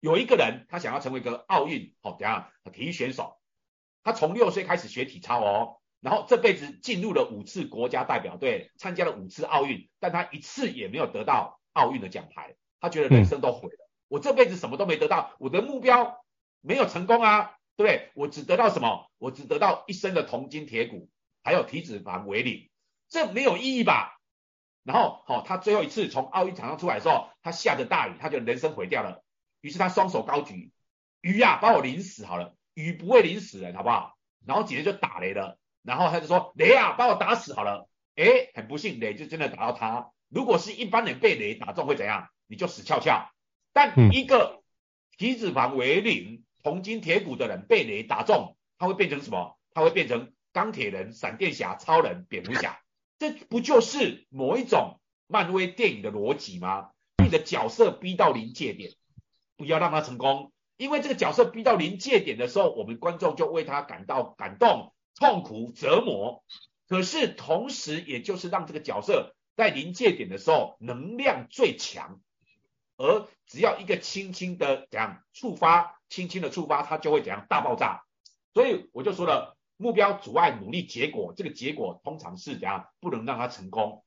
[0.00, 3.38] 有一个人他想要成为一个奥运好怎样体育选手，
[4.02, 5.76] 他从六岁开始学体操哦。
[6.00, 13.88] 然后这辈子进入了五次国家代表队，参加了五次奥运，但他一次也没有得到奥运的奖牌，他觉得人生都毁了。
[14.08, 16.24] 我这辈子什么都没得到，我的目标
[16.60, 18.10] 没有成功啊，对不对？
[18.14, 19.10] 我只得到什么？
[19.18, 21.08] 我只得到一身的铜筋铁骨，
[21.42, 22.68] 还有体脂肪为零，
[23.08, 24.18] 这没有意义吧？
[24.82, 29.22] 然后，好、哦，他最后一次从奥运场上出来的时候，他下着大雨，他觉得人生毁掉了，
[29.60, 30.72] 于是他双手高举，
[31.20, 34.16] 雨呀、把我淋死好了，雨不会淋死人，好不好？
[34.46, 35.58] 然后紧接着就打雷了。
[35.82, 37.88] 然后他就说雷啊，把我打死好了。
[38.16, 40.10] 诶，很不幸，雷就真的打到他。
[40.30, 42.30] 如果是一般人被雷打中会怎样？
[42.46, 43.30] 你就死翘翘。
[43.74, 44.62] 但一个
[45.18, 49.58] 体脂肪为零、铜筋铁骨的人被雷打中，他会变成什么？
[49.74, 52.80] 他会变成钢铁人、闪电侠、超人、蝙蝠侠。
[53.18, 56.90] 这不就是某一种漫威电影的逻辑吗？
[57.22, 58.92] 你的角色逼到临界点，
[59.56, 64.94] 不要让他成功，因为这个角色逼到临界点的时候，我们观众就为他感到感动。
[65.16, 66.44] 痛苦折磨，
[66.88, 72.22] 可是同时也就是让这个角色在临界点的时候能量最强，
[72.96, 78.04] 而只要一个轻轻的怎样触发，轻轻的触发，它就会怎样大爆炸。
[78.54, 84.02] 所以我就说了，目标阻碍努力结果，这个结果通常是怎样不能让它成功，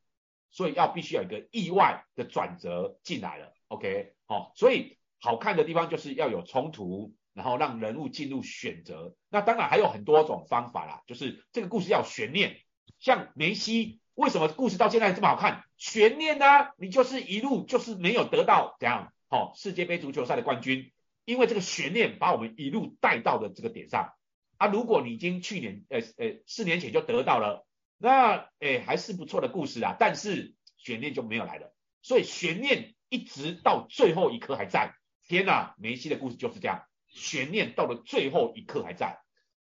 [0.50, 3.54] 所以要必须有一个意外的转折进来了。
[3.68, 7.14] OK，好，所以好看的地方就是要有冲突。
[7.36, 12.62] 然后让人物进入选择，那当然还有很多种方法啦，就是这个故事要悬念。
[13.00, 15.64] 像梅西，为什么故事到现在这么好看？
[15.78, 16.46] 悬念呢、
[16.78, 20.92] 你就是一路就是没有得到怎样，好、哦、世界杯足球赛的冠军，
[21.26, 24.14] 因为这个悬念把我们一路带到了这个点上。
[24.58, 27.66] 啊，如果你已经去年呃呃四年前就得到了，
[27.98, 34.94] 那诶还是不错的故事啊，但是悬念就没有来了，所以悬念一直到最后一刻还在。
[35.28, 36.84] 天哪，梅西的故事就是这样。
[37.08, 39.20] 悬念到了最后一刻还在，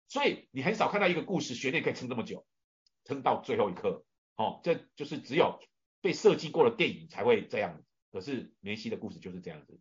[0.09, 2.47] 所以你很少看到一个故事悬念可以撑这么久，
[3.05, 4.05] 撑到最后一刻，
[4.43, 5.61] 哦，这就是只有
[6.01, 7.85] 被设计过的电影才会这样子。
[8.11, 9.79] 可是梅西的故事就是这样子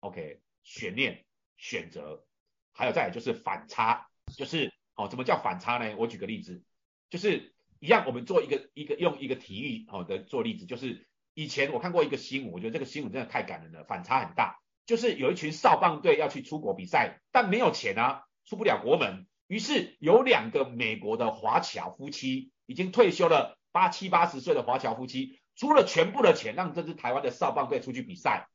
[0.00, 1.24] ，OK，悬念、
[1.56, 2.26] 选择，
[2.72, 5.96] 还有再来就是反差，就是哦，怎么叫反差呢？
[5.96, 6.62] 我举个例子，
[7.08, 14.60] 就是一样，我们做一个一个用一个体育好的做例子，就是以前我看过一个新闻，我觉得这个新闻真的太感人了，反差很大。
[14.84, 19.26] 就是有一群少棒队要去出国比赛，但没有钱啊，出不了国门。
[19.46, 28.48] 于是有两个美国的华侨夫妻，已经退休了八七八十岁的华侨夫妻，出了全部的钱让这支台湾的少棒队出去比赛。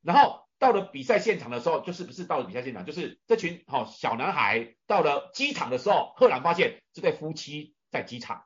[0.00, 8.44] 然后到了比赛现场的时候，就是不是到了比赛现场，就是这群好小男孩到了机场的时候，赫然发现这对夫妻在机场。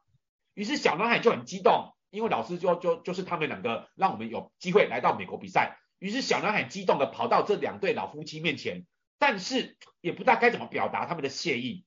[0.53, 5.79] 于是小男孩就很激动，因为老师就就就是他们两个让我们有机会来到美国比赛。
[5.99, 8.85] 于是小男孩激动的跑到这两对老夫妻面前，
[9.19, 11.86] 但是也不知道该怎么表达他们的谢意。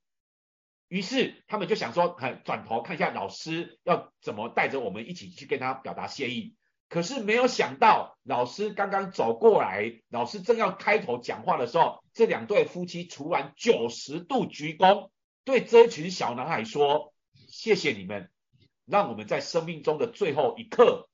[0.90, 6.56] 于是他们就想说，转头看一下老师要怎么带着我们一起去跟他表达谢意。
[6.90, 15.12] 可是没有想到，老师刚刚走过来，老师正要开头讲话的时候，这两对夫妻突然九十度鞠躬，
[15.44, 17.14] 对这群小男孩说
[17.48, 18.32] ：“谢谢你们，
[18.88, 21.08] 让我们在生命中的最后一刻，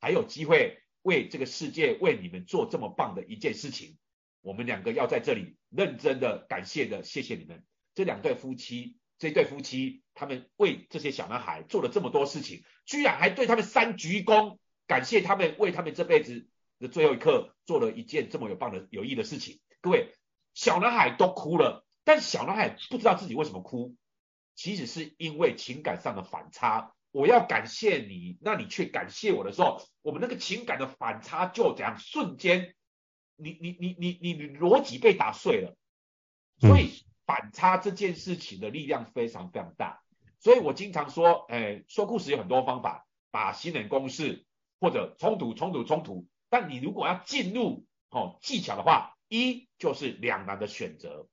[0.00, 3.98] 还有机会为这个世界为你们做这么棒的一件事情。
[4.42, 7.64] 我们两个要在这里认真的感谢的，谢谢你们。”
[7.96, 16.46] 这两对夫妻，这对夫妻，他们为这些小男孩做了这么多事情，居然还对他们三鞠躬，感谢他们为他们这辈子
[16.78, 19.58] 的最后一刻做了一件这么有棒的有益的事情。
[19.80, 20.12] 各位，
[20.52, 23.96] 小男孩都哭了，但小男孩不知道自己为什么哭，
[24.54, 26.92] 其实是因为情感上的反差。
[27.10, 32.74] 我要感谢你，那你却感谢我的时候，我们那个情感的反差就这样瞬间，
[33.36, 35.74] 你你你你你你逻辑被打碎了，
[36.60, 36.90] 所以。
[37.26, 40.00] 反差这件事情的力量非常非常大，
[40.38, 44.46] 所以我经常说，哎，说故事有很多方法，把新人公式
[44.80, 51.26] 或者冲突冲突冲突，但你如果要进入哦技巧的话，一就是两难的选择，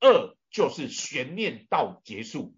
[0.00, 2.56] 二就是悬念到结束，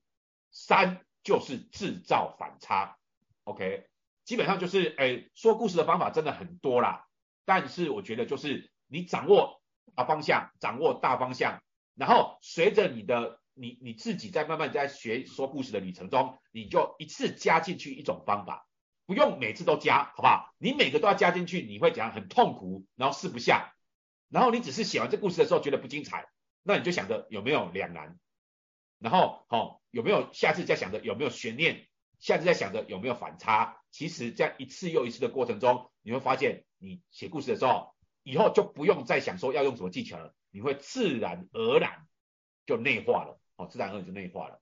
[0.52, 2.98] 三就是制造反差。
[3.42, 3.88] OK，
[4.24, 7.08] 基本上就是哎说故事的方法真的很多啦，
[7.44, 9.60] 但是我觉得就是你掌握
[9.96, 11.60] 大方向，掌握大方向。
[11.94, 18.66] 然后随着你的你你自己在慢慢在学说故事的旅程中，你就一次加进去一种方法，
[19.06, 20.52] 不用每次都加，好不好？
[20.58, 23.74] 你每个都要加进去，你会讲很痛苦，然后试不下，
[24.28, 26.26] 然后你只是写完这故事的时候觉得不精彩，
[26.62, 28.18] 那你就想着有没有两难，
[28.98, 31.86] 然后好、哦、有没有下次再想着有没有悬念，
[32.18, 33.76] 下次再想着有没有反差。
[33.92, 40.34] 其实这样一次又一次的过程中，你会发现你写故事的时候，以后就不用再想说要用什么技巧了。
[40.54, 41.90] 你会自然而然
[42.64, 44.60] 就内化了，哦，自然而然就内化了。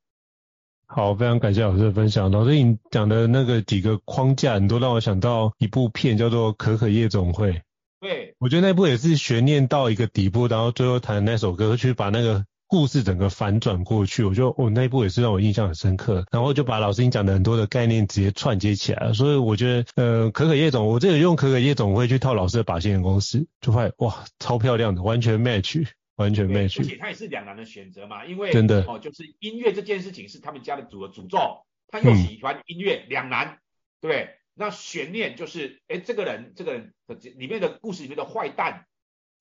[0.86, 2.30] 好，非常感谢老师的分享。
[2.30, 7.52] 老师你讲的那个几个框架，你都让我想到一部片，叫做《可可夜总会》。
[8.00, 14.24] 对，我觉得那部也是悬念到一个底部，然后最后弹那首歌，去把那个故事整个反转过去。
[14.24, 16.24] 我觉得哦，那一部也是让我印象很深刻。
[16.30, 19.12] 然后就把老师你讲的很多的概念直接串接起来了。
[19.12, 26.80] 所以我觉得，呃，可可夜总，我这里用可可夜总会去套老师的把戏人公司，就会哇，超漂亮的，完全 match，完全 match。
[26.80, 33.58] 而且它也是两难的选择嘛，因为真的哦，就是音乐这件事情是他们家的主的诅咒，他又喜欢音乐，两、嗯、难，
[34.00, 34.30] 对不对？
[34.54, 36.94] 那悬念就是，哎，这个人，这个人
[37.36, 38.86] 里面的故事里面的坏蛋，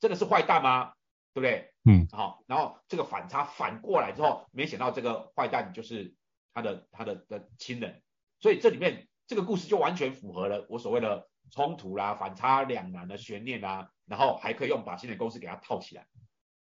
[0.01, 0.91] 真的是坏蛋吗？
[1.33, 1.73] 对不对？
[1.85, 6.13] 嗯，好，然后这个反差反过来之后，没想到这个坏蛋就是
[6.53, 8.01] 他的他的的亲人，
[8.39, 16.07] 所以这里面这个故事就完全符合了我所谓的冲突啦、反差两难的悬念啦，然后还可以用把新的公式给它套起来，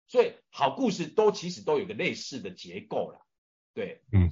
[0.06, 3.20] 所以好故事都其实都有一个类似的结构啦，
[3.74, 4.30] 对，嗯。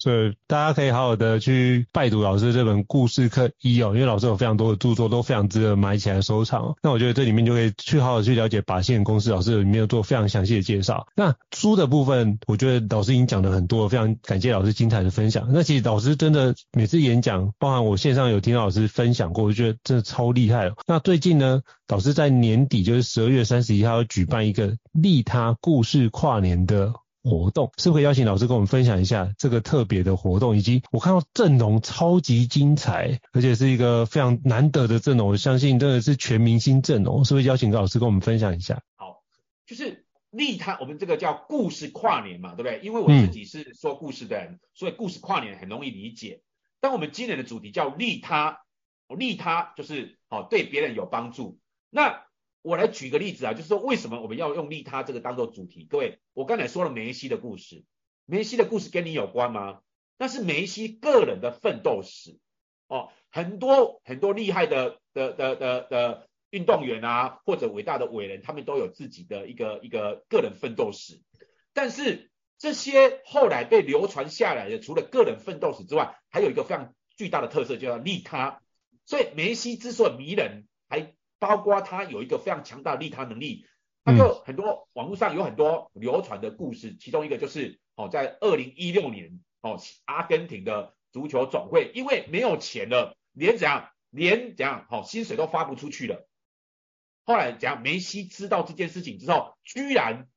[0.00, 6.74] 所以大家可以好好的去拜读老师这本故事课一哦，因为老师有非常多的著作都非常值得买起来收藏。
[6.82, 11.06] 那我觉得这里面就可以去好好去了解把戏人公司，老师里面有做非常详细的介绍。
[11.14, 15.46] 那书的部分，我觉得老师已经讲了很多，非常感谢老师精彩的分享。
[15.52, 20.72] 那其实老师真的每次演讲，包含我线上有听到老师分享过，我觉得真的超厉害。
[20.86, 26.94] 那最近呢，老师在年底就是十二月三十一号要举办一个利他故事跨年的。
[27.22, 38.82] 活动是不是可以邀请老师跟我们分享一下这个特别的活动，以及我看到阵容超级精彩，而且是一个非常难得的阵容，我相信真的是全明星阵容，是不是邀请老师跟我们分享一下？
[38.96, 39.22] 好，
[39.66, 42.80] 就是利他，我们这个叫故事跨年嘛，对不对？
[42.82, 46.42] 因为我自己是说故事的人，嗯、所以故事跨年很容易理解。
[46.80, 48.60] 但我们今年的主题叫利他，
[49.08, 51.58] 利他就是哦对别人有帮助。
[51.90, 52.22] 那
[52.62, 55.86] 我来举个例子啊，就是说为什么我们要用利他这个当做主题？
[55.88, 57.84] 各位，我刚才说了梅西的故事，
[58.26, 59.80] 梅西的故事跟你有关吗？
[60.18, 62.38] 那是梅西个人的奋斗史
[62.88, 71.22] 哦，很多很多厉害的的的的的运动员啊，或者伟大的伟人，他们都有自己的一个一个个人奋斗史。
[71.72, 78.60] 但是这些后来被流传下来的，除了个人奋斗史之外，还有一个非常巨大的特色，就叫利他。
[79.06, 80.66] 所以梅西之所以迷人，
[81.40, 83.66] 包括他有一个非常强大的利他能力，
[84.04, 96.28] 他就很多网络上有很多流传的故事，其中一个就是哦，在二零一六年哦，阿根廷的足球总会因为没有钱了，连怎样连怎样哦薪水都发不出去了。
[97.24, 100.28] 后来怎样梅西知道这件事情之后，居然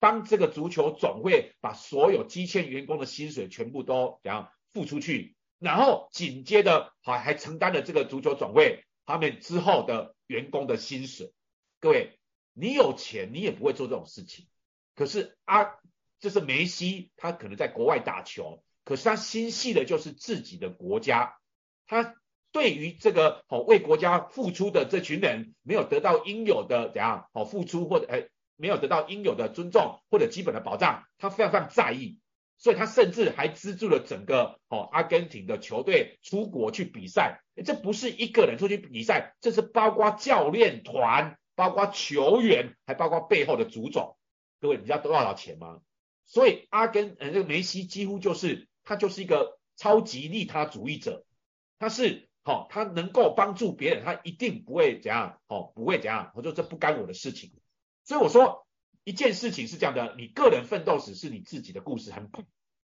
[0.00, 10.16] 帮这个足球总会把所有积欠员工的薪水全部都怎样付出去，然后紧接着还还承担了这个足球总会他们之后的。
[10.28, 11.32] 员工的薪水，
[11.80, 12.18] 各位，
[12.52, 14.46] 你有钱你也不会做这种事情。
[14.94, 15.66] 可是啊，
[16.20, 21.38] 就是梅西，他可能在国外打球，可是他心系的就是自己的国家，
[21.86, 22.14] 他
[22.52, 32.18] 对于这个哦为国家付出的这群人没有得到应有的怎样哦付出或者哎没有得到应有的尊重或者基本的保障，他非常非常在意，
[32.58, 37.40] 所以他甚至还资助了整个哦阿根廷的球队出国去比赛。
[37.64, 44.16] 这不是一个人出去比赛，这是包括教练团、包括球员，还包括背后的主总。
[44.60, 45.80] 各位，你知道多少钱吗？
[46.26, 51.24] 所以阿根呃这个梅西几乎就是他就是一个超级利他主义者，
[51.78, 57.52] 他是好、哦，他能够帮助别人，他一定不会怎样，哦，不会怎样，我说这不干我的事情。
[58.04, 58.66] 所以我说
[59.08, 62.44] 一件事情是这样的，你个人奋斗史是你自己的故事很棒，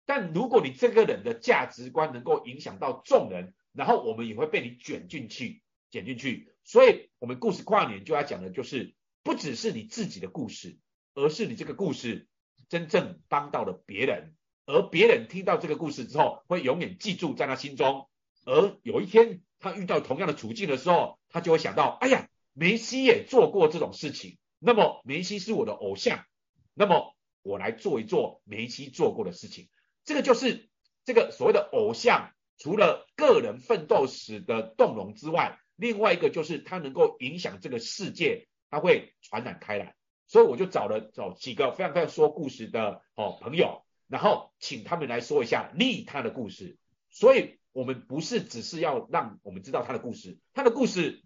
[0.05, 6.51] 但如果你这个人的价值观能够影响到众人，然后我们也会被你卷进去，卷进去。
[6.65, 10.77] 所以我们故事跨年就要讲的就是，不只是你自己的故事，
[11.13, 12.27] 而是你这个故事。
[12.67, 18.09] 真正帮到了别人，而别人听到这个故事之后，会永远记住在他心中。
[18.43, 24.37] 而有一天他遇到同样的处境的时候，他就会想到：哎呀，梅西也做过这种事情。
[24.59, 26.25] 那么梅西是我的偶像，
[26.73, 29.69] 那么我来做一做梅西做过的事情。
[30.03, 30.69] 这个就是
[31.05, 39.95] 这个所谓的偶像，除了个人奋斗史的动容之外，另外一个就是他能够影响这个世界，他会传染开来。
[40.27, 46.77] 所以我就找了找几个非常非常说故事的哦朋友，然后请他们来说一下利他的故事。
[47.09, 51.23] 所以我们不是只是要让我们知道他的故事，他的故事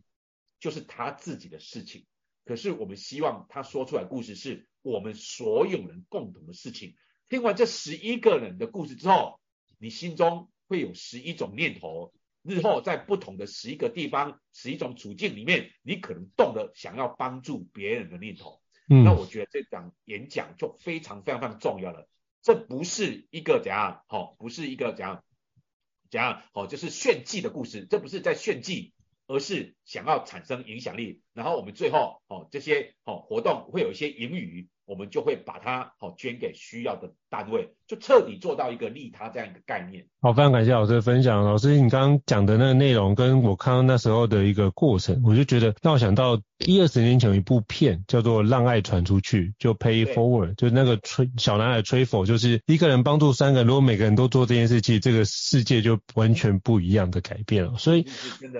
[0.59, 2.05] 就是他自己的事情。
[2.45, 6.95] 可是我们希望他说出来的故事是我们所有人共同的事情。
[7.29, 9.39] 听完这十一个人的故事之后，
[9.79, 12.13] 你心中会有十一种念头。
[12.45, 18.61] 日后在不同的十一个地方、十一种处境里面，你可能动了想要帮助别人的念头。
[18.89, 22.05] 嗯，那我觉得这场演讲就非常非常非常重要了。
[22.41, 25.23] 这不是一个怎样，好，不是一个怎样，
[26.11, 27.87] 怎样，好，就是炫技的故事。
[27.89, 28.93] 这不是在炫技，
[29.27, 31.21] 而是想要产生影响力。
[31.33, 34.69] 然后我们最后，哦，这些，哦，活动会有一些盈余。
[34.85, 40.05] 我们就会把它好捐给需要的单位，就彻底做到一个利他这样一个概念。
[40.21, 41.43] 好，非常感谢老师的分享。
[41.45, 57.77] 老师，你刚刚讲的那个内容，跟我看到那时候的一个过程，我就觉得让我想到一二十年前有一部片叫做《让爱传出去》，就 Pay Forward，就是那个吹小男孩吹否，就是一个人帮助三个人，如果每个人都做这件事情，这个世界就完全不一样的改变了。
[57.77, 58.05] 所以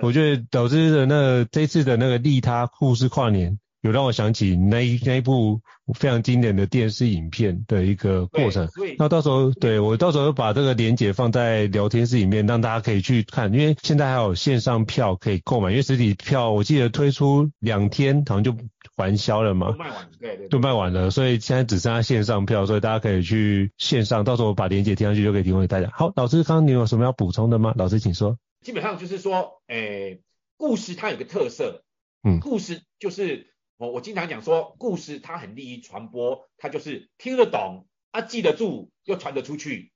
[0.02, 3.58] 我觉得导致的那个这次的那个利他故事跨年。
[3.84, 5.60] 有让我想起那一那一部
[5.92, 8.66] 非常经典的电视影片的一个过程。
[8.98, 13.52] 那到时候对我到时候把这个连结放在聊天室里面，让大家可以去看。
[13.52, 18.56] 因为现在还有线上票可以购买，因为实体票我记得推出两天好像就
[18.96, 21.10] 完销了嘛，都卖完，对对，都卖完了。
[21.10, 24.24] 所以现在只剩下线上票，所以大家可以去线上。
[24.24, 25.90] 到时候我把连结贴上去就可以提供给大家。
[25.92, 27.74] 好，老师，刚刚你有什么要补充的吗？
[27.76, 28.38] 老师，请说。
[28.62, 30.20] 基本上就是说，诶、欸，
[30.56, 31.82] 故事它有个特色，
[32.22, 33.52] 嗯，故事就是。
[33.76, 39.92] 我我经常讲说，故事它很利于传播，它就是听得懂啊，记得住又传得出去。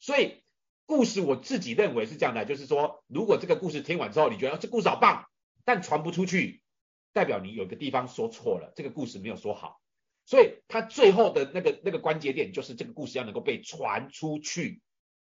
[0.00, 0.42] 所以
[0.86, 5.26] 故事我自己认为是这样的，就是说，如果这个故事听完之后，你觉得这故事好棒，
[5.64, 6.62] 但传不出去，
[7.12, 9.80] 代表你有个地方说错了，这个故事没有说好。
[10.24, 14.80] 所以它最后的那个那个关节点就是这个故事要能够被传出去。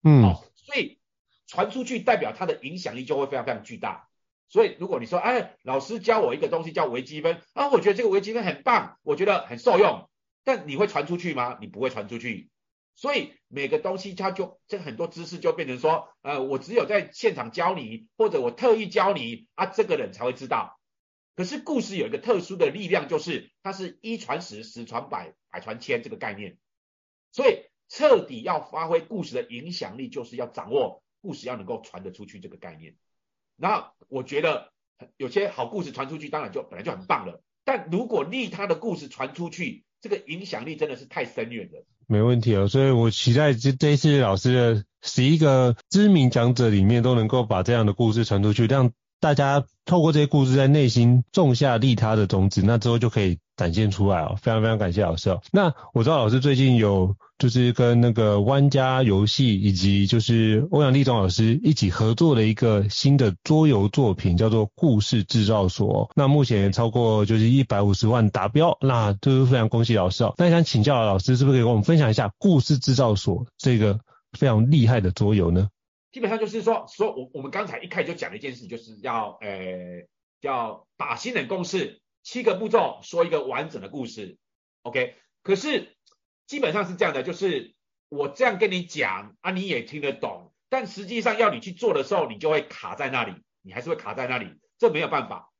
[0.02, 0.98] 嗯，哦，所以
[1.46, 4.07] 传出去代表它的影响力就会非常非常巨大。
[4.48, 10.08] 所以，如果你说，哎，老师教我一个东西叫微积分啊，我觉得这个微积分很棒，我觉得很受用，
[10.42, 11.58] 但你会传出去吗？
[11.60, 12.48] 你不会传出去。
[12.94, 20.80] 所以每个东西它就这很多知识就变成说，呃，我只有在现场教你，或者我特意教你啊，这个人才会知道。
[21.36, 26.58] 可是故事有一个特殊的力量，就是它是一传十，十传百，百传千这个概念。
[27.30, 32.96] 所以彻底要发挥故事的影响力，就是要掌握故事要能够传得出去这个概念。
[33.60, 34.70] 那我觉得
[35.16, 37.42] 有些好故事传出去，当然就本来就很棒了。
[37.64, 41.84] 但如果利他的故事传出去，这个影响力真的是太深远了。
[42.06, 54.38] 没问题哦，所以我期待这这一次老师的十一个知名讲者里面都能够把这样的故事传出去，让大家透过这些故事在内心种下利他的种子，那之后就可以展现出来哦。
[54.40, 55.42] 非常非常感谢老师哦。
[55.52, 57.14] 那我知道老师最近有。
[57.38, 66.08] 就是跟那个湾家游戏以及就是欧阳立中老师一起合作的一个新的桌游作品，叫做《故事制造所》。
[66.16, 70.34] 那目前超过就是一百五十万达标，那就是非常恭喜老师哦。
[70.36, 74.00] 那想请教老师，是不是可以跟我们分享一下《故事制造所》这个
[74.36, 75.68] 非常厉害的桌游呢？
[76.10, 79.48] 基本上就是说，说我我们刚才一开始就讲了一件事，就是要呃
[80.40, 84.36] 叫打新人共识，七个步骤说一个完整的故事。
[84.82, 85.94] OK，可是。
[86.46, 87.74] 基本上是这样的，就是
[88.08, 94.46] 我这样跟你讲啊，你也听得懂，但实际上要你去做的时候，你就会卡在那里，你还是会卡在那里，
[94.78, 95.52] 这没有办法。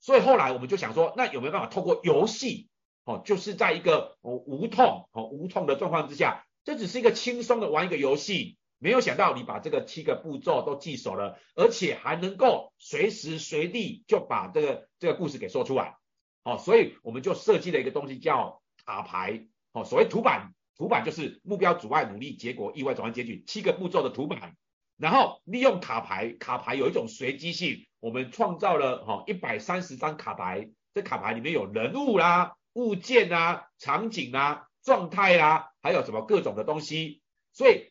[0.00, 2.70] 所以后来我们就想说，那有没有办法透过游戏，
[3.04, 8.56] 哦，就是在一个哦无痛哦无痛的状况之下，这只是一个轻松的玩一个游戏。
[8.78, 15.98] 没有想到你把这个七个步骤都记熟了，而且还能够随时随地就把这个这个故事给说出来。
[16.44, 19.46] 哦，所以我们就设计了一个东西叫卡牌。
[19.72, 24.56] 哦，所谓图板，图板就是目标、阻碍、努力、结果、意外、转换、结局七个步骤的图板。
[24.96, 30.70] 然后利用卡牌，卡牌有一种随机性，我们创造了哈一百三十张卡牌。
[30.94, 37.22] 这卡牌里面有人物啦、物件啦、场景啦、状态啦，还有什么各种的东西，
[37.52, 37.90] 所以。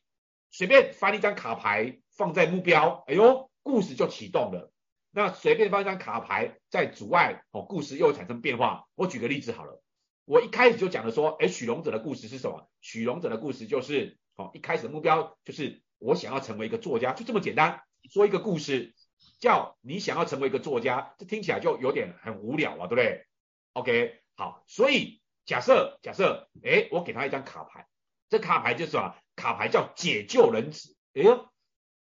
[0.53, 4.70] 随便翻一张卡牌放在目标，哎呦，故事就启动了。
[5.11, 8.87] 那随便放一张卡牌在阻碍，哦，故事又会产生变化。
[8.95, 9.81] 我举个例子好了，
[10.25, 12.69] 我一开始就讲了说，哎，许荣者的故事是什么？
[12.79, 17.83] 许荣者的故事就是，哦，一开始的目标就是我想要成为一个作家，就这么简单。
[18.09, 18.95] 说一个故事，
[19.39, 23.25] 叫你想要成为一个作家，这听起来就有点很无聊啊，对不对
[23.73, 27.85] ？OK，好，所以假设假设，哎，我给他一张卡牌，
[28.29, 29.15] 这卡牌就是什么？
[29.35, 31.50] 卡牌叫解救人子，哎呦，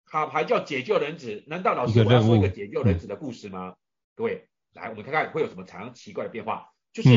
[0.07, 3.75] 卡牌叫解救人质，难道老师我要说一个解救人质的故事吗？
[4.15, 6.71] 各位，来，我们看看会有什么常奇怪的变化。
[6.93, 7.09] 就是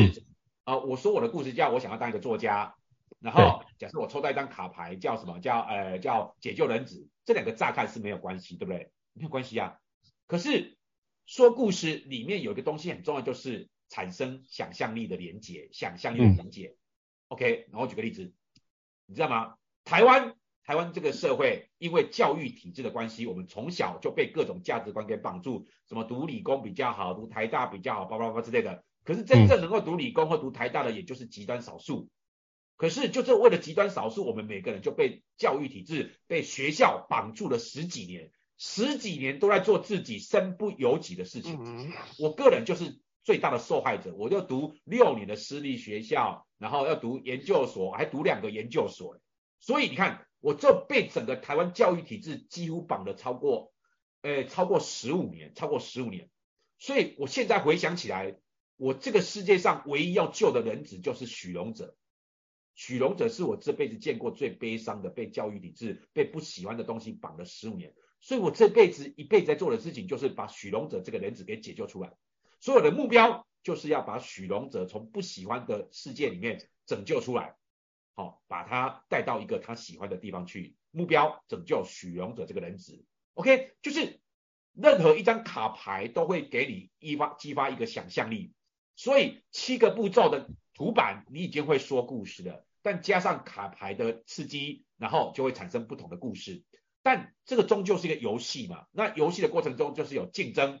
[0.63, 2.75] 啊、嗯呃，我说我的故事叫我想要当一个作家，
[3.19, 5.39] 然后假设我抽到一张卡牌叫什么？
[5.39, 8.91] 叫呃叫解救人质，这两个乍看是没有关系，对不对？
[9.13, 9.77] 没有关系啊。
[10.27, 10.77] 可是
[11.25, 16.67] 说故事里面有一个东西很重要，就是产生想象力的连接，想象力的连接。
[16.67, 16.77] 嗯、
[17.29, 18.33] OK，然后举个例子，
[19.05, 19.55] 你知道吗？
[19.85, 28.83] 台湾，台湾这个社会，因为教育体制的关系，我们从小就被各种价值观给绑住，什么读理工比较好，读台大比较好，叭叭叭之类的。
[29.03, 32.09] 可是真正能够读理工或读台大的，也就是极端少数。
[32.77, 41.93] 可是就是为了极端少数，我们每个人就被教育体制、被学校绑住了十几年，十几年都在做自己身不由己的事情。
[42.19, 49.19] 我个人就是最大的受害者，我就读六年的私立学校，然后要读研究所，还读两个研究所。
[49.59, 53.71] 所以你看，我这被整个台湾教育体制几乎绑了超过，
[54.21, 56.29] 呃，超过十五年，超过十五年。
[56.79, 58.35] 所以我现在回想起来，
[58.75, 61.95] 我这个世界上唯一要救的人子就是许荣者。
[62.73, 67.93] 许荣者是我这辈子见过最悲伤的，被教育体制、被不喜欢的东西绑了十五年。
[68.19, 72.13] 所以我这辈子一辈子在做的事情，就是把许荣者这个人子给解救出来。
[72.59, 77.55] 所有的目标就是要把许荣者从不喜欢的世界里面拯救出来。
[78.21, 83.03] 好，把他带到一个他喜欢的地方去，目标拯救许龙者这个人质。
[83.33, 84.19] OK，就是
[84.73, 88.53] 任何一张卡牌都会给你激发激发一个想象力，
[88.95, 96.63] 所以七个步骤的图板你已经会说故事了，但加上卡牌的刺激，然后就会产生不同的故事。
[97.01, 100.79] 但这个终究是一个游戏嘛，那游戏的过程中就是有竞争。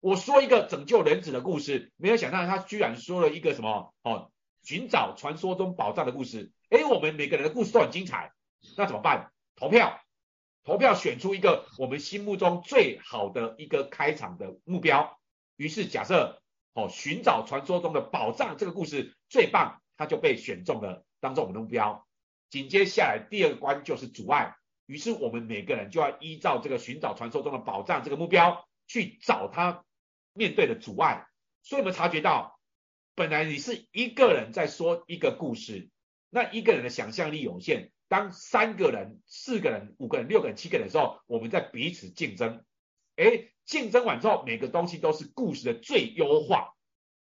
[0.00, 4.30] 我说一个拯救人质的故事，没有想到他居然说了一个什么哦，
[4.62, 6.52] 寻找传说中宝藏的故事。
[6.70, 8.32] 哎，我们每个人的故事都很精彩，
[8.76, 9.32] 那怎么办？
[9.56, 10.00] 投票，
[10.64, 15.18] 投票选出一个我们心目中最好的一个开场的目标。
[15.56, 16.42] 于是假设，
[16.74, 22.06] 哦，寻找传说中的宝藏这个故事最棒，它就被选中了，当做我们的目标。
[22.50, 24.54] 紧接下来第二关就是阻碍，
[24.84, 29.84] 于是我们每个人就要依照这个寻找传说中的宝藏这个目标去找他
[30.34, 31.26] 面对的阻碍。
[31.62, 32.60] 所以我们察觉到，
[33.14, 35.88] 本来你是一个人在说一个故事。
[36.30, 42.64] 那一个人的想象力有限，当三个人、四个人、五个人、六个人、七个人的时候，我们在彼此竞争。
[43.16, 46.74] 哎，竞争完之后，每个东西都是故事的最优化。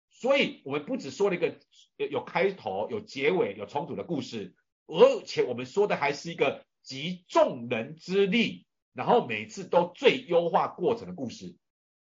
[0.09, 1.59] 所以，我们不只说了一个
[1.97, 4.55] 有开头、有结尾、有冲突的故事，
[4.87, 11.55] 而且我们说的还是一个集众人之力，然后每次都最优化过程的故事。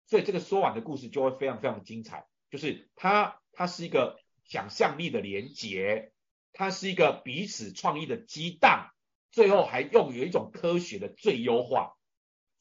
[0.06, 6.12] 所以，这个说完的故事就会非常非常精彩，就是它它是一个想象力的连结。
[6.58, 8.88] 它是一个彼此创意的激荡，
[9.30, 11.92] 最后还用有一种科学的最优化。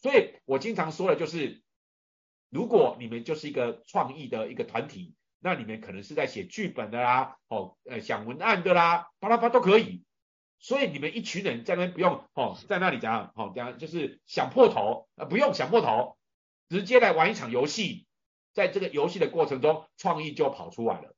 [0.02, 1.64] 所以我经常说的就是，
[2.50, 10.04] 如果你们就是一个创意的一个团体，那你们可能是在写剧本的啦，哦，呃，想文案的啦，巴拉巴都可以。
[10.60, 16.18] 所以你们一群人在那边不用哦，在那里讲，哦，讲就是想破头，呃，不用想破头，
[16.68, 18.08] 直接来玩一场游戏，
[18.52, 21.14] 在这个游戏的过程中，创意就跑出来了。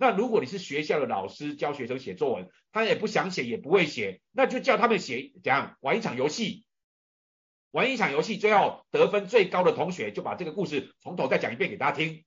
[0.00, 6.64] 那如果你是学校的老师教学生写作文，他也不想写也不会写，那就叫他们写，怎样玩一场游戏，
[7.70, 12.24] 玩一场游戏，最后得分最高的同学就把这个故事从头再讲一遍给大家听，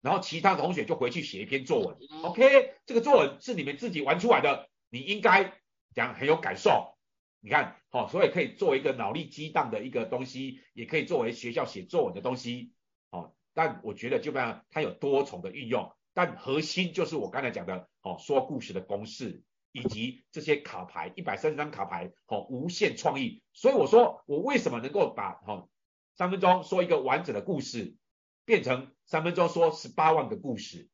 [0.00, 1.96] 然后其他同学就回去写一篇作文。
[2.24, 5.52] OK，这个作文是你们自己玩出来的，你应该
[5.94, 6.96] 讲很有感受，
[7.38, 12.72] 你看，好，所以可以作为一个脑力激荡的一个东西，也可以作为学校写作文的东西，
[13.12, 19.42] 好，但我觉得基本上它有多重的运用，但核心就是我刚才讲的，哦，说故事的公式，
[19.72, 25.68] 以及这些卡牌，一百三十张卡牌，哦，无限创意，所以我说我为什么能够把，哦，
[26.16, 27.96] 三分钟说一个完整的故事，
[28.44, 30.88] 变成三分钟说十八万个故事。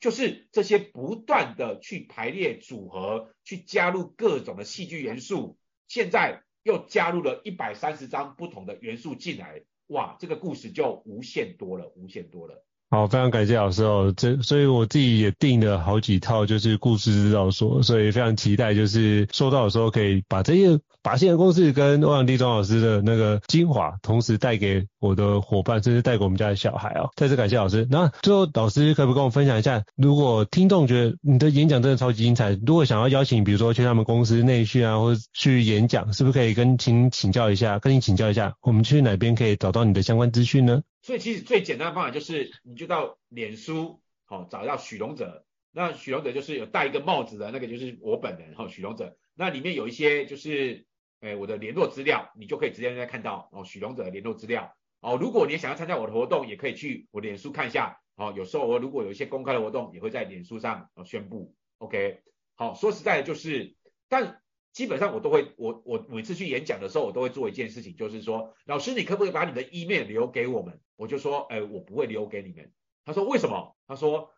[0.00, 12.64] 就是这些不断的去排列组合，去加入各种的戏剧元素，现在又加入了一百三十张不同的元素进来，哇，这个故事就无限多了，无限多了。
[12.92, 27.08] 好，非常感谢老师哦，这所以我自己也订了好几套，就是故事制造所，所以非常期待，就是收到的时候可以把这些把现在公式跟欧阳立中老师的那个精华，同时带给我的伙伴，甚至带给我们家的小孩哦。
[27.14, 27.86] 再次感谢老师。
[27.88, 40.82] 那最后老师可不可以跟我分享一下，如果听众觉得你的演讲真的超级精彩，如果想要邀请，比如说去他们公司内训啊，或者去演讲，是不是可以跟请请教一下，跟你请教一下，我们去哪边可以找到你的相关资讯呢？
[41.02, 45.44] 所以其实最简单的方法就是，你就到脸书，好、哦、找到许荣哲。
[45.72, 49.16] 那许荣哲就是有戴一个帽子的那个，就是我本人哈、哦，许荣哲。
[49.34, 50.84] 那里面有一些就是，
[51.20, 54.76] 诶我的联络资料，你就可以直接在看到哦，许荣哲的联络资料。
[55.00, 58.00] 哦，如果你想要参加我的活动，也可以去我脸书看一下。
[58.16, 61.54] 哦，有时候我如果有一些公开的活动，也会在脸书上哦宣布。
[61.78, 62.20] OK，
[62.56, 63.74] 好，说实在的，就是
[64.08, 64.39] 但。
[64.72, 70.80] 基本上我都会，我我每次去演讲的时候，我都会做一件事情，就是说，老师你可不可以把你的 email 留给我们？
[70.96, 72.72] 我就说，哎，我不会留给你们。
[73.04, 73.76] 他说为什么？
[73.86, 74.30] 他说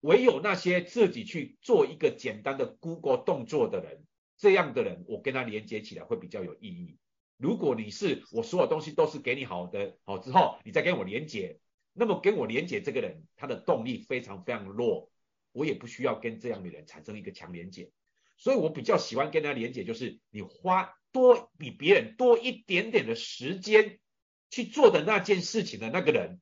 [0.00, 4.04] 唯有那些自己去做一个简单的 Google 动作的人，
[4.36, 6.98] 这样的人我跟他连接起来会比较有意义。
[7.38, 11.60] 如果你是我所有东西都是给你好的，好之后你再跟我连接，
[11.94, 15.10] 那么跟我连接这个人他的动力非常非常弱，
[15.52, 17.90] 我也不需要跟这样的人产生一个强连接。
[18.38, 23.98] 所以我比较喜欢跟他连结，就是你花多比别人多一点点的时间
[24.48, 26.40] 去做的那件事情的那个人，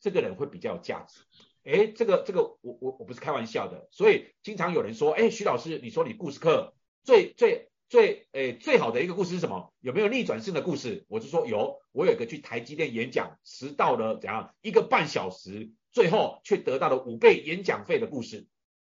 [0.00, 1.20] 这个人会比较有价值。
[1.64, 3.88] 哎，这个这个我我我不是开玩笑的。
[3.90, 6.74] 所以经常有人说，哎，徐老师，你说你故事课
[7.04, 9.72] 最最最哎最好的一个故事是什么？
[9.80, 11.04] 有没有逆转性的故事？
[11.08, 18.46] 我就说有，我有一个去台积电演讲，迟到了怎样一个半小时，最后却得到了五倍演讲费的故事。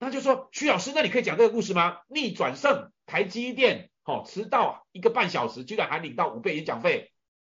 [0.01, 1.99] 他就说：“徐老师，那你可以讲这个故事吗？
[2.09, 7.13] 逆转胜台积电，好、哦、迟到一个半小时，居然还领到五倍演讲费。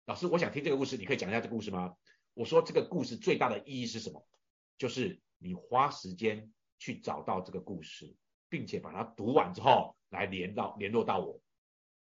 [0.07, 1.95] 老师，我想听这个故事，你可以讲一下这个故事吗？”
[2.35, 4.27] 我说：“这个故事最大的意义是什么？
[4.77, 8.13] 就是你花时间去找到这个故事，
[8.49, 11.41] 并且把它读完之后，来联到联络到我。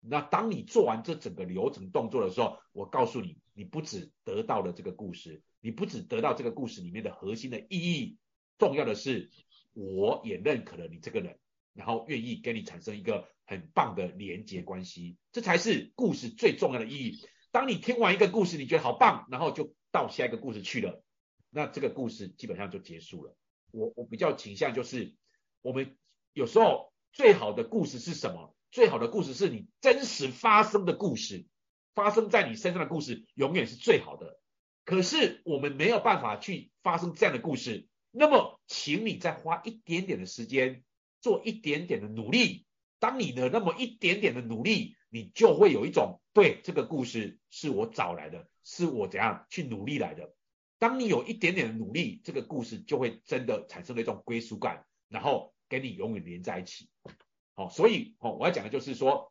[0.01, 8.18] 那当你做完这整个流程动作的时候，我告诉你，你不只得到了这个故事，你不只得到这个故事里面的核心的意义，
[8.59, 9.30] 重要的是。”
[9.77, 11.39] 我也认可了你这个人，
[11.74, 17.20] 然后愿意跟你产生一个很棒的连结关系，这才是故事最重要的意义。
[17.51, 21.05] 当你听完一个故事，你觉得好棒，然后就到下一个故事去了，
[21.51, 23.37] 那这个故事基本上就结束了。
[23.70, 25.14] 我我比较倾向就是，
[25.61, 25.99] 我们
[26.33, 28.57] 有时候最好的故事是什么？
[28.70, 31.45] 最好的故事是你真实发生的故事，
[31.95, 34.41] 发生在你身上的故事永远是最好的。
[34.87, 37.87] 可是我们没有办法去发生这样的故事。
[38.19, 40.83] 那么，请你再花一点点的时间，
[41.21, 42.64] 做一点点的努力。
[42.99, 50.35] 当你的那么一点点的努力，你就会有一种对这个故事是我找来的，是我怎样去努力来的。
[50.79, 56.89] 当你有一点点的努力，这个故事就会真的产生了一种归属感，然后跟你永远连在一起。
[57.55, 59.31] 好，所以哦，我要讲的就是说，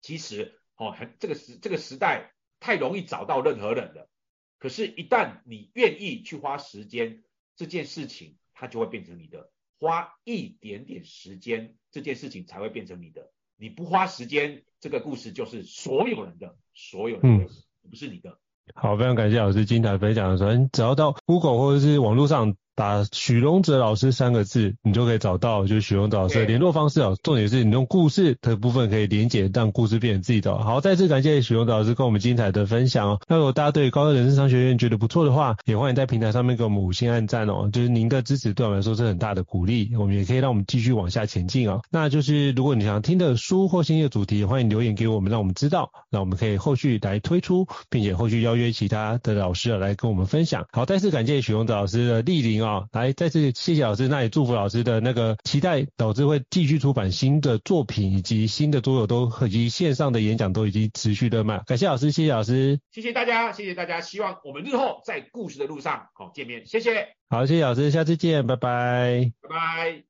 [0.00, 4.10] 其实哦，很这个时这个时代太容易找到任何人了。
[4.58, 7.22] 可是，一旦你愿意去花时间。
[7.58, 13.30] 这件事情它就会变成你的，花一点点时间，这件事情才会变成你的。
[13.56, 17.46] 你不花时间，这个故事就是所有人的，所有人的，
[17.90, 18.30] 不是你的。
[18.30, 22.56] 嗯，好，非常感谢老师精彩分享的时候，你只要到 Google 或者是网络上。
[22.78, 27.18] 打许荣哲老师三个字，你就可以找到就是许荣哲老师的联络方式哦。
[27.24, 30.56] 重点是你用故事的部分可以连接，让故事变成自己的。
[30.58, 33.20] 好，再次感谢许荣哲老师跟我们精彩的分享哦。
[33.26, 37.68] 那如果大家对高效人生商学院觉得不错的话，也欢迎在平台上面给我们五星按赞哦。
[37.72, 41.80] 就是您的支持对我们来说是很大的鼓励，我们也可以让我们继续往下前进哦。
[41.90, 50.64] 那就是如果你想听的书或新的主题，欢迎留言给我们，让我们知道，那我们可以后续来推出，并且后续邀约其他的老师来跟我们分享。
[50.70, 53.52] 好，再次感谢许荣哲老师的莅临哦，来再次。
[53.54, 61.62] 谢谢老师，那也祝福老师的那个期待，导致会继续出版新的作品，以及新的桌游都以及线上的演讲都已经持续的卖。
[61.66, 67.08] 感谢老师，谢谢老师，谢谢大家，谢谢大家，希望我们日后在故事的路上好见面，谢谢。
[67.30, 70.02] 好，谢谢老师，下次见，拜拜，拜拜。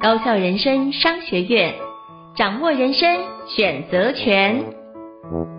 [0.00, 1.74] 高校人生商学院。
[2.36, 5.57] 掌握人生选择权。